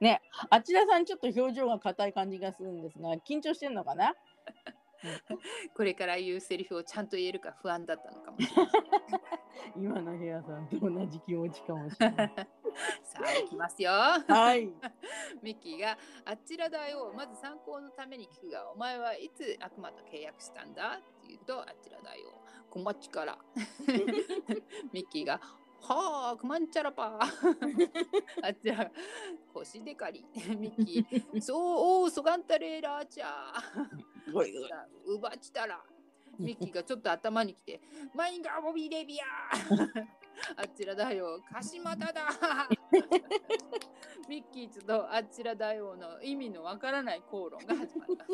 [0.00, 4.14] ね、あちらさんちょっと表情が硬い感じがするんですが緊張してんのかな？
[5.74, 8.72] これから言うセリフをちゃんと言えるか不安だったのかもしれない
[9.76, 12.32] 今の部屋さんと同じ気持ちかもしれない。
[13.04, 13.90] さあ行きますよ。
[13.92, 14.66] はい。
[15.42, 22.40] ミッキーがあちらだよまず参考のために聞くがお前はいつ悪魔と契約したんだって言うとあちらだよ
[22.70, 23.38] こまっちから。
[24.92, 25.40] ミッキーが
[25.82, 27.18] はあくまんちゃらぱ。
[27.20, 28.90] あちら
[29.52, 30.24] 腰でかり。
[30.56, 34.54] ミッキーそうおうそがんたれラーチャーごい
[35.06, 35.82] うばちたら
[36.38, 37.80] ミッキーがちょっと頭にきて
[38.14, 40.06] 「マインガーボビーレビアー!
[40.56, 42.28] 」あちらだよ鹿島田だ
[44.28, 48.32] ミッキーとあちら大王の意味のわからない口論が始まります。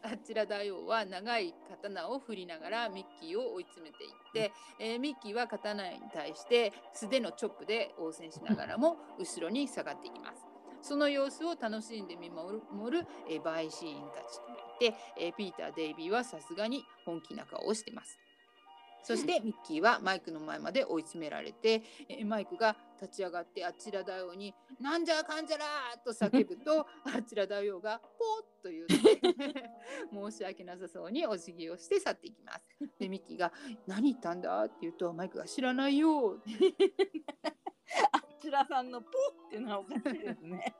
[0.00, 10.47] あちら大王は長い刀を振りながらミッキーを追い詰めていって、えーミッキーは刀に対して素手のチョップで応戦しながらも後ろに下がっていきます。
[10.82, 12.60] その様子を楽しんで見守
[12.90, 14.54] るえーバイシーンたちが
[14.86, 18.18] いて、えーピーター・デイビーはさすがに本気な顔をしてます。
[19.04, 25.64] そしてミッキーはマイクの前まで追い詰められて、えーマイクが立ち上がってあちら大王に「なんじゃかんじゃら!」
[26.04, 29.70] と叫ぶと あちら大王が「ポッ!」と言って
[30.12, 32.66] 申し訳なさそうにお辞儀をして去っていきます。
[32.98, 33.52] でミッキーが
[33.86, 36.42] 「何言ったんだ?」って言うとマイクが「知らないよ」
[38.12, 40.74] あ ちらさんのポーっていうのはおかしいですね。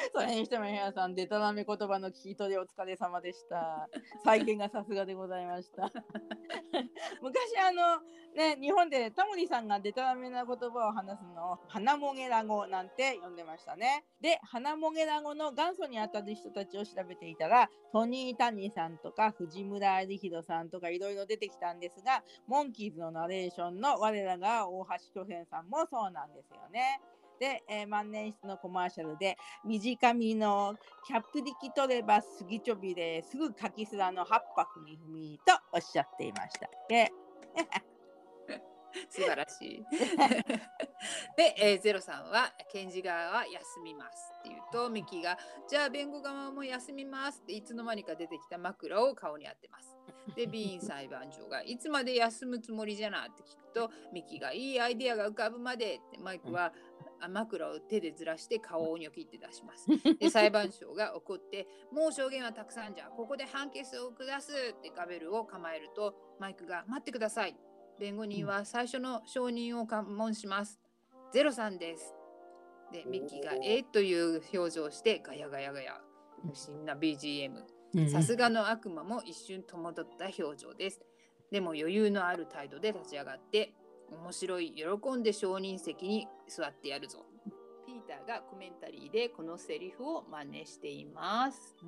[0.14, 3.88] それにしても部屋さん、デタラメ言葉の聞き取りお疲れ様でした。
[4.24, 5.90] 再現がさすがでございました。
[7.20, 8.00] 昔あの
[8.34, 14.04] ね日本でタモリさんがデタラメな言葉を話すのを花もげら語なんて呼んでましたね。
[14.20, 27.00] で花もげら語の元祖にあたる人たちを調べていたらトニー・タニーさんとか藤村有弘さんとかいろいろ出てきたんですがモンキーズのナレーションの我らが大橋巨泉さんもそうなんですよね。
[27.40, 30.76] で、えー万年筆のコマーシャルで短みの
[31.06, 36.68] キャップ力取れば杉ちょびですぐ柿すらの葉っぱふみふみとおっしゃっていました。
[36.88, 37.10] で
[39.08, 39.84] 素晴らしい。
[41.36, 45.38] で、えーゼロさんは検事側は休みますって言うとミキが
[45.68, 49.96] じゃあ弁護側も休みますっていつの間にか出てきた枕を顔に当てます。
[50.34, 56.72] で ビーン裁判長がいつまで休むつもりじゃなって聞くとミキがいいアイデアが浮かぶまでってマイクはあ
[57.28, 59.86] 枕を手でずらして顔をニョキって出します。
[60.18, 67.56] で 裁判長が怒ってもう証言はたくさんじゃここで判決を下すってガベルを構えるとマイクが待ってください
[68.00, 70.80] 弁護人は最初の証人を喚問します。
[71.34, 72.14] ゼロさんです。
[72.90, 76.00] で、ミッキーがえーという表情をしてガヤガヤガヤ。
[76.50, 77.62] 不審な BGM。
[78.08, 81.02] さすがの悪魔も一瞬戸惑った表情です。
[81.52, 83.74] でも余裕のある態度で立ち上がって、
[84.10, 84.84] 面白い、喜
[85.16, 87.24] んで証人席に座ってやるぞ。
[87.86, 91.74] ピーターがコメンタリーでこのセリフを真似しています。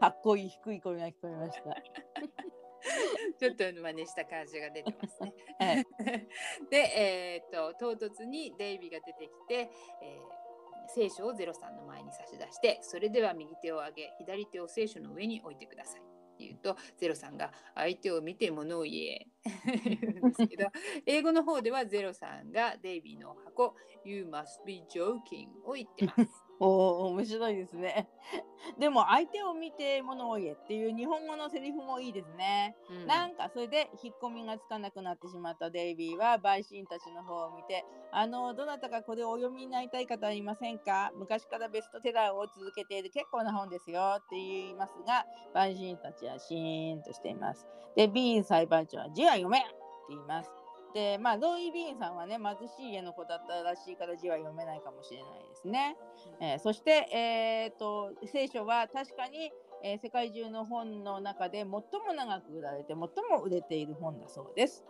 [0.00, 1.76] かっこいい低い声が聞こえました。
[3.38, 5.34] ちょっと真似した感じが出てますね。
[5.58, 5.84] はい
[6.70, 9.70] で、えー、と唐突にデイビーが出てきて、
[10.02, 10.20] えー
[10.88, 16.15] 聖書をゼロさんの前に差し出してそれでは右手を上げ左手を聖書の上に置いてください。
[16.36, 19.26] って言うとゼロさんが相手を見て物を言え
[19.84, 20.66] 言うんですけど
[21.06, 23.74] 英語の方ではゼロさんがデイビーの箱
[24.04, 26.45] You must be joking を言ってます。
[26.58, 28.08] おお面白いですね。
[28.78, 32.74] でも相手を見て物を言えっていう日本語のセリフもいいですね。
[32.90, 41.12] うんなんかそれで引っ込みがつかなくなってしまったデイビーは陪審たちの方を見て「あのどなたかこれをお読みになりたい方はいませんか？
[41.14, 47.66] 昔からベストセラーを続けている結構な本ですよ」って言いますが陪審たちはシーンとしています。
[47.94, 49.74] でビーン裁判長は「字は読めん!」って
[50.08, 50.50] 言います。
[50.94, 55.96] でまあロイ・ビーンさんはね貧しい家の子だったらしいから字は読めないかもしれないですね。
[56.40, 61.82] えーそして、えー、と聖書は確かに、えー世界中の本の中で最も
[62.16, 63.08] 長く売られて最も
[63.44, 64.84] 売れている本だそうです。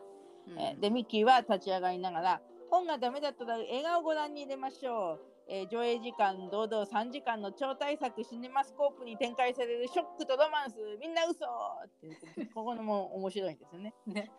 [0.49, 2.41] うんえーでミッキーは立ち上がりながら
[2.71, 5.36] 本がダメだったら映画をご覧に入れましょう。
[5.49, 11.47] えー上映時間堂々3時間の超大作シネマスコープに展開されるショックとロマンスみんな嘘
[11.85, 13.95] って言ってここのも面白いんですよね。
[14.07, 14.31] ね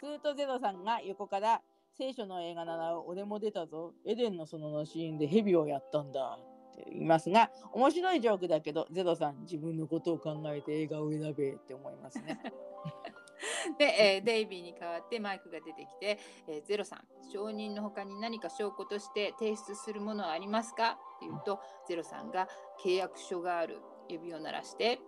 [0.00, 1.60] クートゼロさんが横から
[1.96, 3.92] 聖書の映画なら俺も出たぞ。
[4.04, 6.38] エデンの園のシーンでヘビをやったんだ。
[6.72, 12.40] って言いますが、面白いジョークだけど、ゼロさん自分のことを考えて映画を選べって思いますね。
[13.78, 20.98] で、えーデイビーに代わってマイクが出てきて、えーゼロさん証人の他に何か証拠として提出するものはありますか？
[21.16, 22.48] っていうとゼロさんが
[22.82, 25.00] 契約書がある指を鳴らして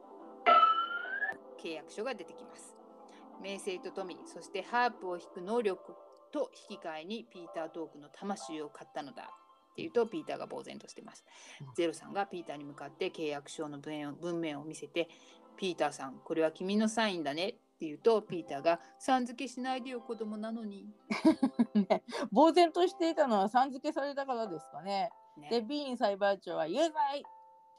[1.59, 2.77] 契約書が出てきます。
[3.41, 5.95] 名声と富そしてハープを弾く能力
[6.33, 9.31] と引き換えにピーター・トークの魂を買ったのだ。
[9.73, 11.23] っていうとピーターが呆然としてます。
[11.61, 11.75] うん。
[11.75, 15.07] ゼロさんがピーターに向かって契約書の文面を見せて
[15.57, 20.89] ピーターさん、これは君のサインだねって言うと、ピーターが、さん付けしないでよ、子供なのに。
[21.75, 22.03] ね
[22.33, 25.11] 呆然としていたのはさん付けされたからですかね。
[25.37, 27.27] ねで、ビーン裁判長は有罪って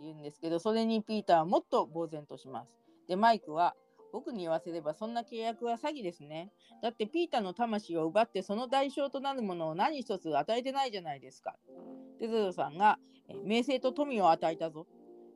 [0.02, 2.72] 言うんですけど、それにピーターはもっと呆然とします。
[3.08, 3.76] で、マイクは、
[4.14, 6.52] 僕に言わせればそんな契約は詐欺ですね。
[6.82, 11.56] だってピーターの魂を奪ってその代償となるものを何一つ与えてないじゃないですか。
[12.20, 14.88] で、ゼロさんが、えー名声と富を与えたぞ。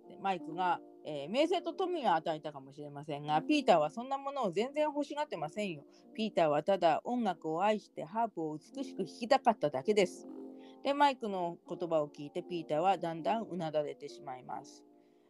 [0.07, 5.83] でマイクが、えー名声と富を与えたかもしれませんが、ピーターはそんなものを全然欲しがってませんよ。
[6.13, 10.27] ピーターはただ音楽を愛してハープを美しく弾きたかっただけです。
[10.83, 14.83] で、マイクの言葉を聞いてピーターはだんだんうなだれてしまいます。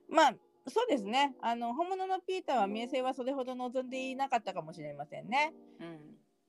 [0.10, 0.36] まあ、
[0.68, 1.36] そうですね。
[1.42, 5.54] あの本物のピーターは名声はそれほど望んでいなかったかもしれませんね。
[5.80, 6.00] うん。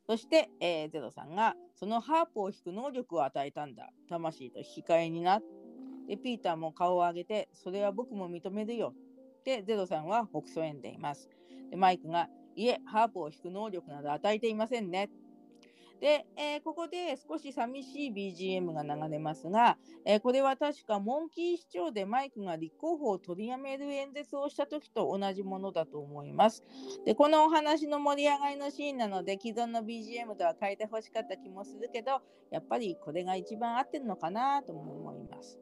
[0.07, 3.91] そして、えーゼロさんがそのハープを弾く能力を与えたんだ。
[4.09, 5.41] 魂と引き換えにな。
[6.09, 8.95] で、ピーターも顔を上げて、それは僕も認めるよ。
[9.45, 11.29] で、ゼロさんは北総園でいます。
[11.71, 15.11] で、マイクが、いえ、ハープを弾く能力など与えていませんね。
[16.03, 26.65] で、えーここで少し寂しい BGM が流れますが、えーこれは確かモンキー市長でマイクが立候補を取りやめる演説をした時と同じものだと思います。
[27.07, 32.21] で、このお話の盛り上がりのシーンなので、既存の BGM とは変えてほしかった気もするけど、
[32.51, 35.61] やっぱりこれが一番合ってるのかなとも思います。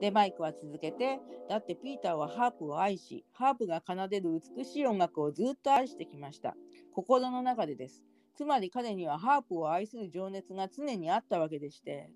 [0.00, 6.54] で、マイクは続けて、だってピーターはハープを愛し、ハープが奏でる美しい音楽をずっと愛してきました。
[6.94, 8.02] 心の中でです。
[8.34, 12.10] つまり彼にはハープを愛する情熱が常にあったわけでして、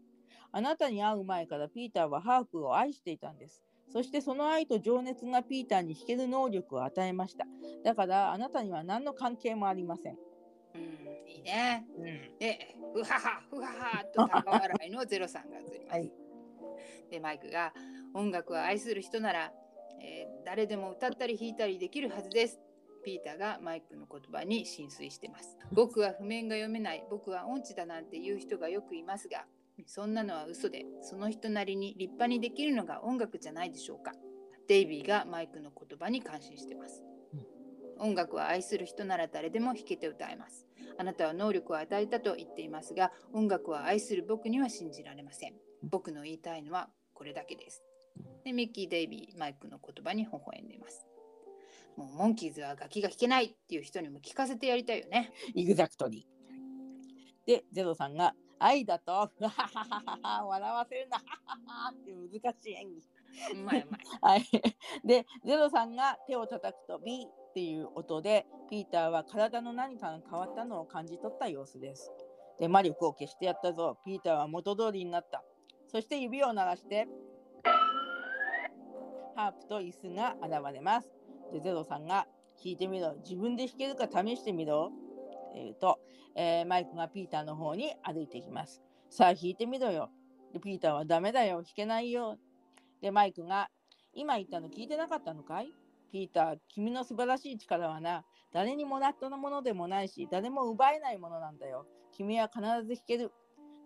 [0.50, 3.62] あなたに会う前からピーターはハープを愛していたんです。
[3.90, 7.44] そしてその愛と情熱がピーターに弾ける能力を与えました。
[7.84, 10.16] だからあなたには何の関係もありません。
[10.74, 11.86] うん、いいね。
[11.98, 15.98] うん、で、ふはは、ふははと高笑いのゼロさんが映ります。
[15.98, 16.23] はい
[17.10, 17.72] で、マイクが、
[18.14, 19.52] 音楽を愛する人なら、
[20.00, 22.60] えー誰でも歌ったり弾いたりできるはずです。
[23.04, 25.56] ピーターがマイクの言葉に浸水してます。
[25.72, 29.46] 僕は譜面が読めない、僕は音痴だなんて言う人がよくいますが、
[29.86, 34.12] そんなのは嘘で、その人なりに立派にできるのが音楽じゃないでしょうか。
[34.68, 37.02] デイビーがマイクの言葉に感心してます。
[37.98, 40.66] 音楽を愛する人なら誰でも弾けて歌えます。
[40.96, 45.54] あなたは能力を与えたと言っていますが、音楽を愛する僕には信じられません。
[45.90, 47.82] 僕の言いたいのはこれだけです。
[48.44, 51.06] で、ミッキー・デイビー、マイクの言葉に微笑んでいます。
[51.96, 55.32] もうモンキーズは楽器が弾けないっていう人にも聞かせてやりたいよね。
[55.54, 57.46] イグザクトリー。
[57.46, 63.02] で、ゼロさんが、愛だと、 笑わせるな、って難しい演技。
[63.54, 64.00] うまいうまい。
[64.22, 64.44] はい。
[65.04, 72.10] で、ゼロさんが手を叩くと、ビーっていう音で、ピーターは体の何かが変わったのを感じ取った様子です。
[72.58, 73.98] で、魔力を消してやったぞ。
[74.04, 75.44] ピーターは元通りになった。
[75.94, 77.06] そして指を鳴らして、
[79.36, 81.08] ハープと椅子が現れます。
[81.52, 82.26] で、ゼロさんが
[82.56, 83.14] 弾いてみろ。
[83.22, 84.90] 自分で弾けるか試してみろ。
[85.50, 86.00] って言うと、
[86.34, 88.82] えーマイクがピーターの方に歩いてきます。
[89.08, 90.10] さあ弾いてみろよ。
[90.52, 91.58] で、ピーターはダメだよ。
[91.58, 92.38] 弾けないよ。
[93.00, 93.70] で、マイクが、
[94.14, 95.72] 今言ったの聞いてなかったのかい？
[96.10, 101.86] ピーター、君の素晴らしい力はな、誰にもらったものでもないし、誰も奪えないものなんだよ。
[102.10, 103.30] 君は必ず弾ける。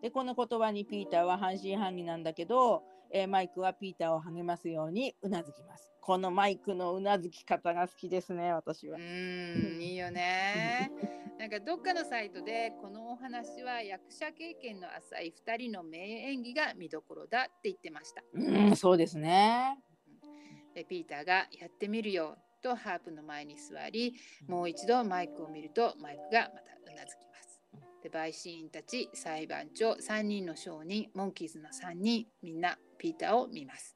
[0.02, 5.92] で、この言葉にピーターは半信半疑なんだけど、えーマイクはピーターを励ますようにうなずきます。
[6.00, 8.98] このマイクのうなずき方が好きですね、私うは。
[8.98, 10.90] ーんいいよね。
[11.38, 18.22] なんかどっかのサイトでこのお話は役者経験の浅い2人の名演技が見どころだって言ってました。
[18.32, 19.78] うん、そうですね。
[20.74, 24.14] でピーターがやってみるよとハープの前に座り
[24.46, 27.27] もう一度マイクを見るとマイクがまたうなずき
[28.08, 33.94] 陪審員たち裁判長3人の証人モンキーズの3人みんなピーターを見ます。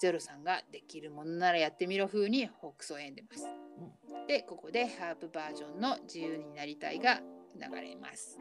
[0.00, 3.46] ゼロさんができるものならやってみろ風にホークスを演んでます。
[4.26, 7.20] でここでハープバージョンの自由になりたいが
[7.54, 8.38] 流れます。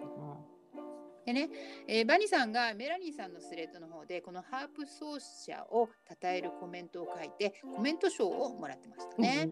[1.25, 1.49] でね、
[1.87, 9.51] えーバニさんがメラニーさんのスレッドの方でこのハープ奏者を称えるコメントを書いてコメント賞をもらってましたね。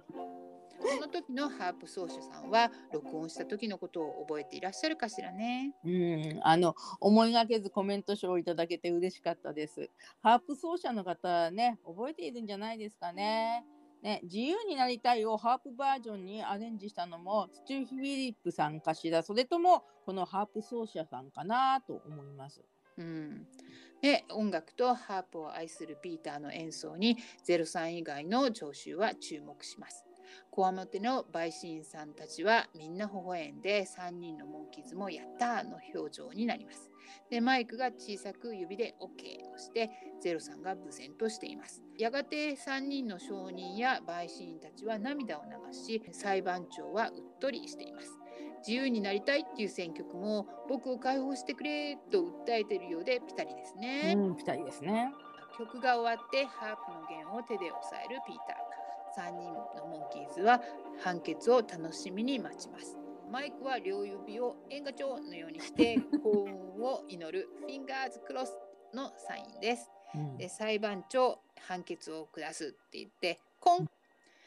[0.81, 5.75] この時のハープ奏者さんは録音した時のことを覚えていらっしゃるかしらね。
[5.85, 9.89] うん、あの思いがけずコメント賞をいただけて嬉しかったです。
[10.21, 13.65] ハープ奏者の方ね、覚えているんじゃないですかね。
[14.01, 22.61] ね、自由になりたいをハープバージョンにアレンジしたのもスチュー・フィリップさんかしら、それともこのハープ奏者さんかなと思います。
[22.97, 23.47] うん、
[24.01, 30.10] で音楽とハープを愛するピーターの演奏にゼロさん以外の聴衆は注目します。
[30.49, 36.89] こわもての陪審員さんたちはみんな微笑んで3人のモンキーズもやったーの表情になります。
[37.29, 39.89] でマイクが小さく指で OK をして
[40.21, 41.83] ゼロさんが無然としています。
[41.97, 48.17] やがて3人の証人や陪審員たちは涙を流し裁判長はうっとりしています。
[48.59, 54.13] 自由になりたいっていう選曲も僕を解放してくれと訴えているようでピタリですね。
[54.15, 55.11] うん、二人ですね。
[55.57, 58.70] 曲が終わってハープの弦を手で押さえるピーター。
[59.17, 60.61] 3人のモンキーズは
[61.03, 62.97] 判決を楽しみに待ちます。
[63.31, 68.57] マイクは両指を円ガチョのようにして 幸運を祈るフィンガーズクロス
[68.93, 69.89] のサインです。
[70.15, 73.89] うんで裁判長判決を下すって言ってコン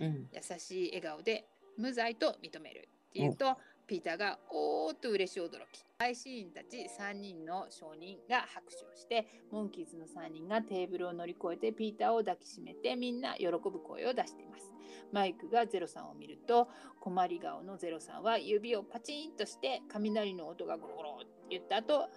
[0.00, 5.84] うん優しい笑顔で無罪と認めるって言うとピーターがおーっと嬉しい驚き。
[5.98, 14.72] 陪審員たち3人の証人が拍手をしてモンキーズの3人がテーブルを乗り越えてピーターを抱きしめてみんな喜ぶ声を出しています。
[15.12, 16.68] マイクがゼロさんを見ると
[17.00, 22.08] 困り顔のゼロさんは指をパチンとして雷の音がゴロゴロって言った後は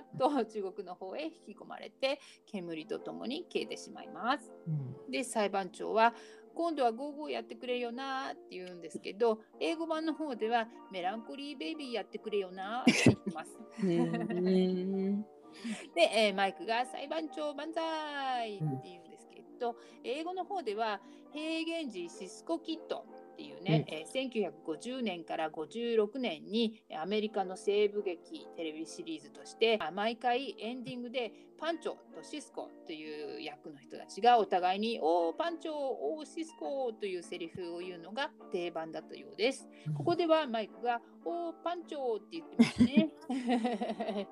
[0.00, 4.52] ーっと地獄の方へ引き込まれて煙とともに消えてしまいます。
[4.66, 5.10] うん。
[5.10, 6.14] で裁判長は
[6.54, 13.50] 今度はゴーゴーやってくれよなって言うんですけど英語版の方ではメランコリーベイビーやってくれよなって言ってます。
[13.82, 15.26] うん
[15.94, 21.00] で、えーマイクが裁判長万歳って言うんですけど、英語の方では
[21.32, 39.68] 平原寺シスコキッドっていうね、えー1950年から56年にアメリカの西部劇テレビシリーズとしてあ毎回エンディングでパンチョとシスコという役の人たちがお互いに「おーパンチョおーシスコ」というセリフを言うのが定番だったようです。
[39.96, 44.28] ここではマイクが「おーパンチョ」って言ってますね。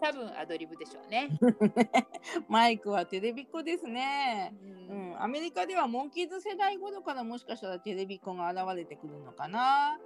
[0.00, 1.28] 多分アドリブでしょうね。
[2.48, 4.54] マイクはテレビっ子ですね。
[4.88, 9.98] ううんん、アメリカではモンキーズ世代頃からもしかしたらテレビっ子が現れてくるのかな。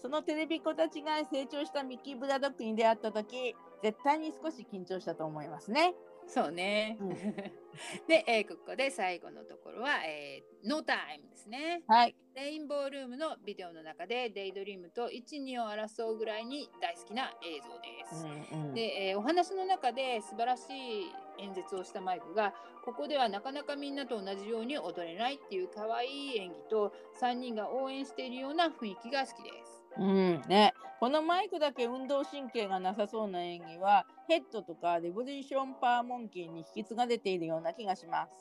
[0.00, 5.94] そのテレビっ子たちが成長したミッキー・ブラドックに出会った時絶対に少し緊張したと思いますね。
[6.26, 6.96] そうね。
[7.00, 7.10] うん
[8.06, 11.82] で、えーここで最後のところは、えー、ノータイムですね。
[11.86, 12.14] はい。
[12.34, 18.26] レインボールームのビデオの中でデイドリームと1、2を争うぐらいに大好きな映像です。
[18.52, 22.54] うんうんで、えーお話の中で素晴らしい演説をしたマイクが
[22.84, 29.79] ここではなかなかみんなと同じように踊れないっていう可愛い演技と3人が応援しているような雰囲気が好きです。
[29.98, 38.32] うんね、このマイクだけ運動神経がなさそうな演技はヘッドとかレボリューションパーモンキーに引き継がれているような気がします。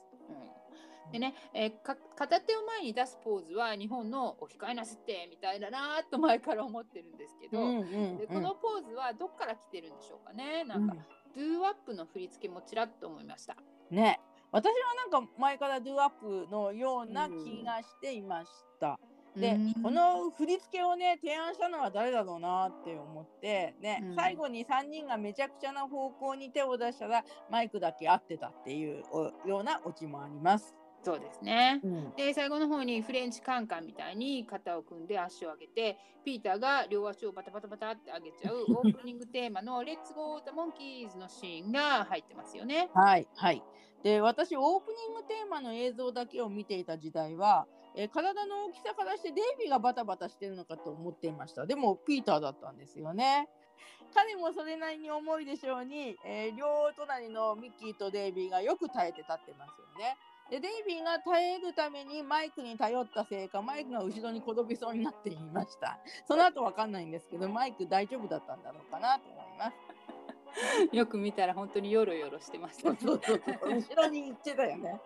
[1.05, 10.63] うん、でね、えーか片手を前に出すポーズは日本のお控えなすってみたいだなと前から思ってるんですけど、うんうんでこのポーズはどっから来てるんでしょうかね。
[10.65, 10.95] なんか、
[11.35, 13.55] ドゥーアップの振り付けもちらっと思いました。
[13.91, 14.19] うんね。
[14.51, 14.71] 私は
[15.11, 18.87] なんか前からドゥアップのような気がしていました。
[18.87, 19.08] で、うん
[19.81, 30.75] この振り付けをね提案したのは誰だろうなって思ってね、うん最後に3人がめちゃくちゃな方向に手を出したらマイクだけ合ってたっていうおようなオチもあります。
[31.03, 31.79] そうですね。
[31.83, 42.89] うんで最後の方にフレンチカンカンみたいに肩を組んで足を上げてピーターが両足をバタバタバタって上げちゃう オープニングテーマの「レッツゴーザモンキーズ」のシーンが入ってますよね。
[42.93, 43.63] はいはい。
[44.03, 51.65] で私オープニングテーマの映像だけを見ていた時代は、えー体の大きさからしてデイビーがバタバタしてるのかと思っていました。
[51.65, 53.47] でもピーターだったんですよね。
[54.13, 60.17] 彼もそれなりに重いでしょうに、えー両隣のミッキーとデイビーがよく耐えて立ってますよね。
[60.49, 65.99] でデイビーが耐えるためにマイクに頼ったせいかマイクが後ろに転びそうになっていました。
[66.27, 69.75] その後わかんないんですけどマイク大丈夫だったんだろうかなと思います。
[70.91, 73.41] よく見たら本当にヨロヨロしてましたそうそうそう
[73.75, 74.99] 後ろに行ってたよね。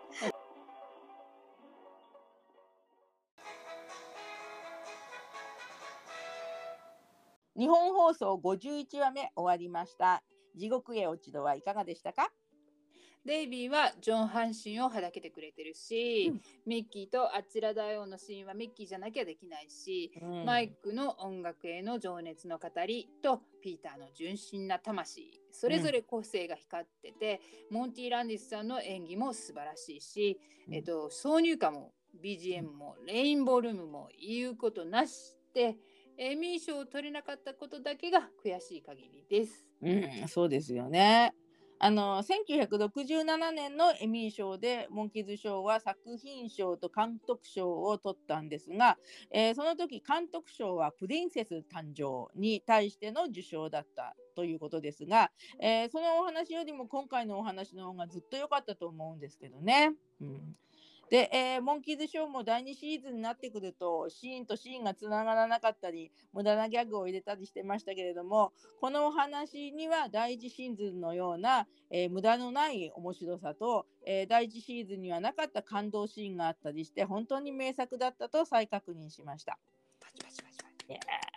[7.56, 10.22] 日本放送51話目終わりました。
[10.56, 12.30] 地獄へ落ち度はいかがでしたか？
[13.24, 16.40] デイビーはジョン半身をはだけてくれてるし、うん。
[16.66, 20.12] ミッキーとあちらだよのシーンはミッキーじゃなきゃできないし、
[20.44, 25.40] マイクの音楽への情熱の語りとピーターの純真な魂。
[25.52, 27.40] それぞれ個性が光ってて、
[27.70, 30.74] モンティ・ランディスさんの演技も素晴らしいし、うん。
[30.74, 35.76] えっと、挿入歌も BGM もレインボールームも言うことなしで
[36.18, 39.68] エミー賞を取れなかったことだけが悔しい限りです。
[39.82, 41.34] うん、そうですよね。
[41.78, 48.96] あの1967年のエミー賞でモンキーズ賞は作品賞と監督賞を取ったんですが、
[49.30, 55.30] えーその時監督賞はプリンセス誕生に対しての受賞だったということですが、
[55.60, 59.92] えーそのお話よりも今回のお話の方がずっと良かったと思うんですけどね。
[60.20, 60.56] うん
[61.10, 79.58] で、えーモンキーズショーも第2シーズンになってくるとシーンとシーンがつながらなかったり無駄なギャグを入れたりしてましたけれどもこのお話には第1シーズンのような、えー無駄のない面白さと、えー第1シーズンにはなかった感動シーンがあったりして本当に名作だったと再確認しました。
[80.00, 80.64] パチパチパチパ
[80.94, 81.34] チ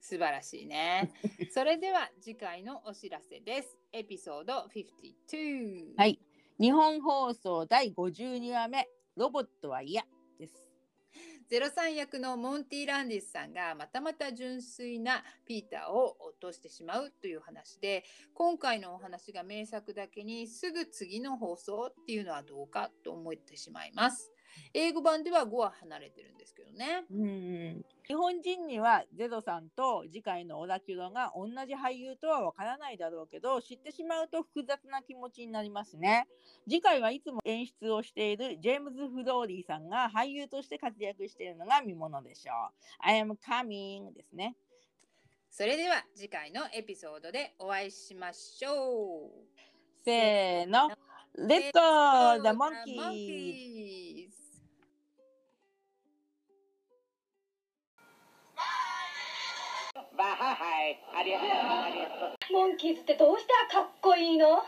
[0.00, 1.10] 素晴らしいね。
[1.52, 3.78] それでは次回のお知らせです。
[3.92, 5.94] エピソード52。
[5.96, 6.18] はい、
[6.62, 10.06] 日本放送第52話目「ロボットは嫌」
[10.38, 10.70] です。
[11.50, 24.31] 03役のモンティ・ランディスさんがまたまた純粋なピーターを落としてしまうという話で今回のお話が名作だけにすぐ次の放送っていうのはどうかと思ってしまいます。
[24.74, 27.04] 英語版では5話離れてるんですけどね。
[27.10, 36.26] うん日本人にはゼロさんと次回のオラキュラが同じ俳優とはわからないだろうけど知ってしまうと複雑な気持ちになりますね
[36.68, 44.56] 次回はいつも演出をしているジェームズ・フローリーさんが俳優として活躍しているのが見ものでしょう I am coming ですね
[45.48, 49.30] それでは次回のエピソードでお会いしましょう。
[50.02, 50.90] せーの
[51.38, 52.42] Let's go!
[52.42, 52.96] The monkey!
[52.96, 54.41] monkeys
[60.22, 61.48] バハハイありがとう。
[61.48, 62.52] ありがとう。
[62.52, 64.62] モンキーズってどうしたらかっこいいの？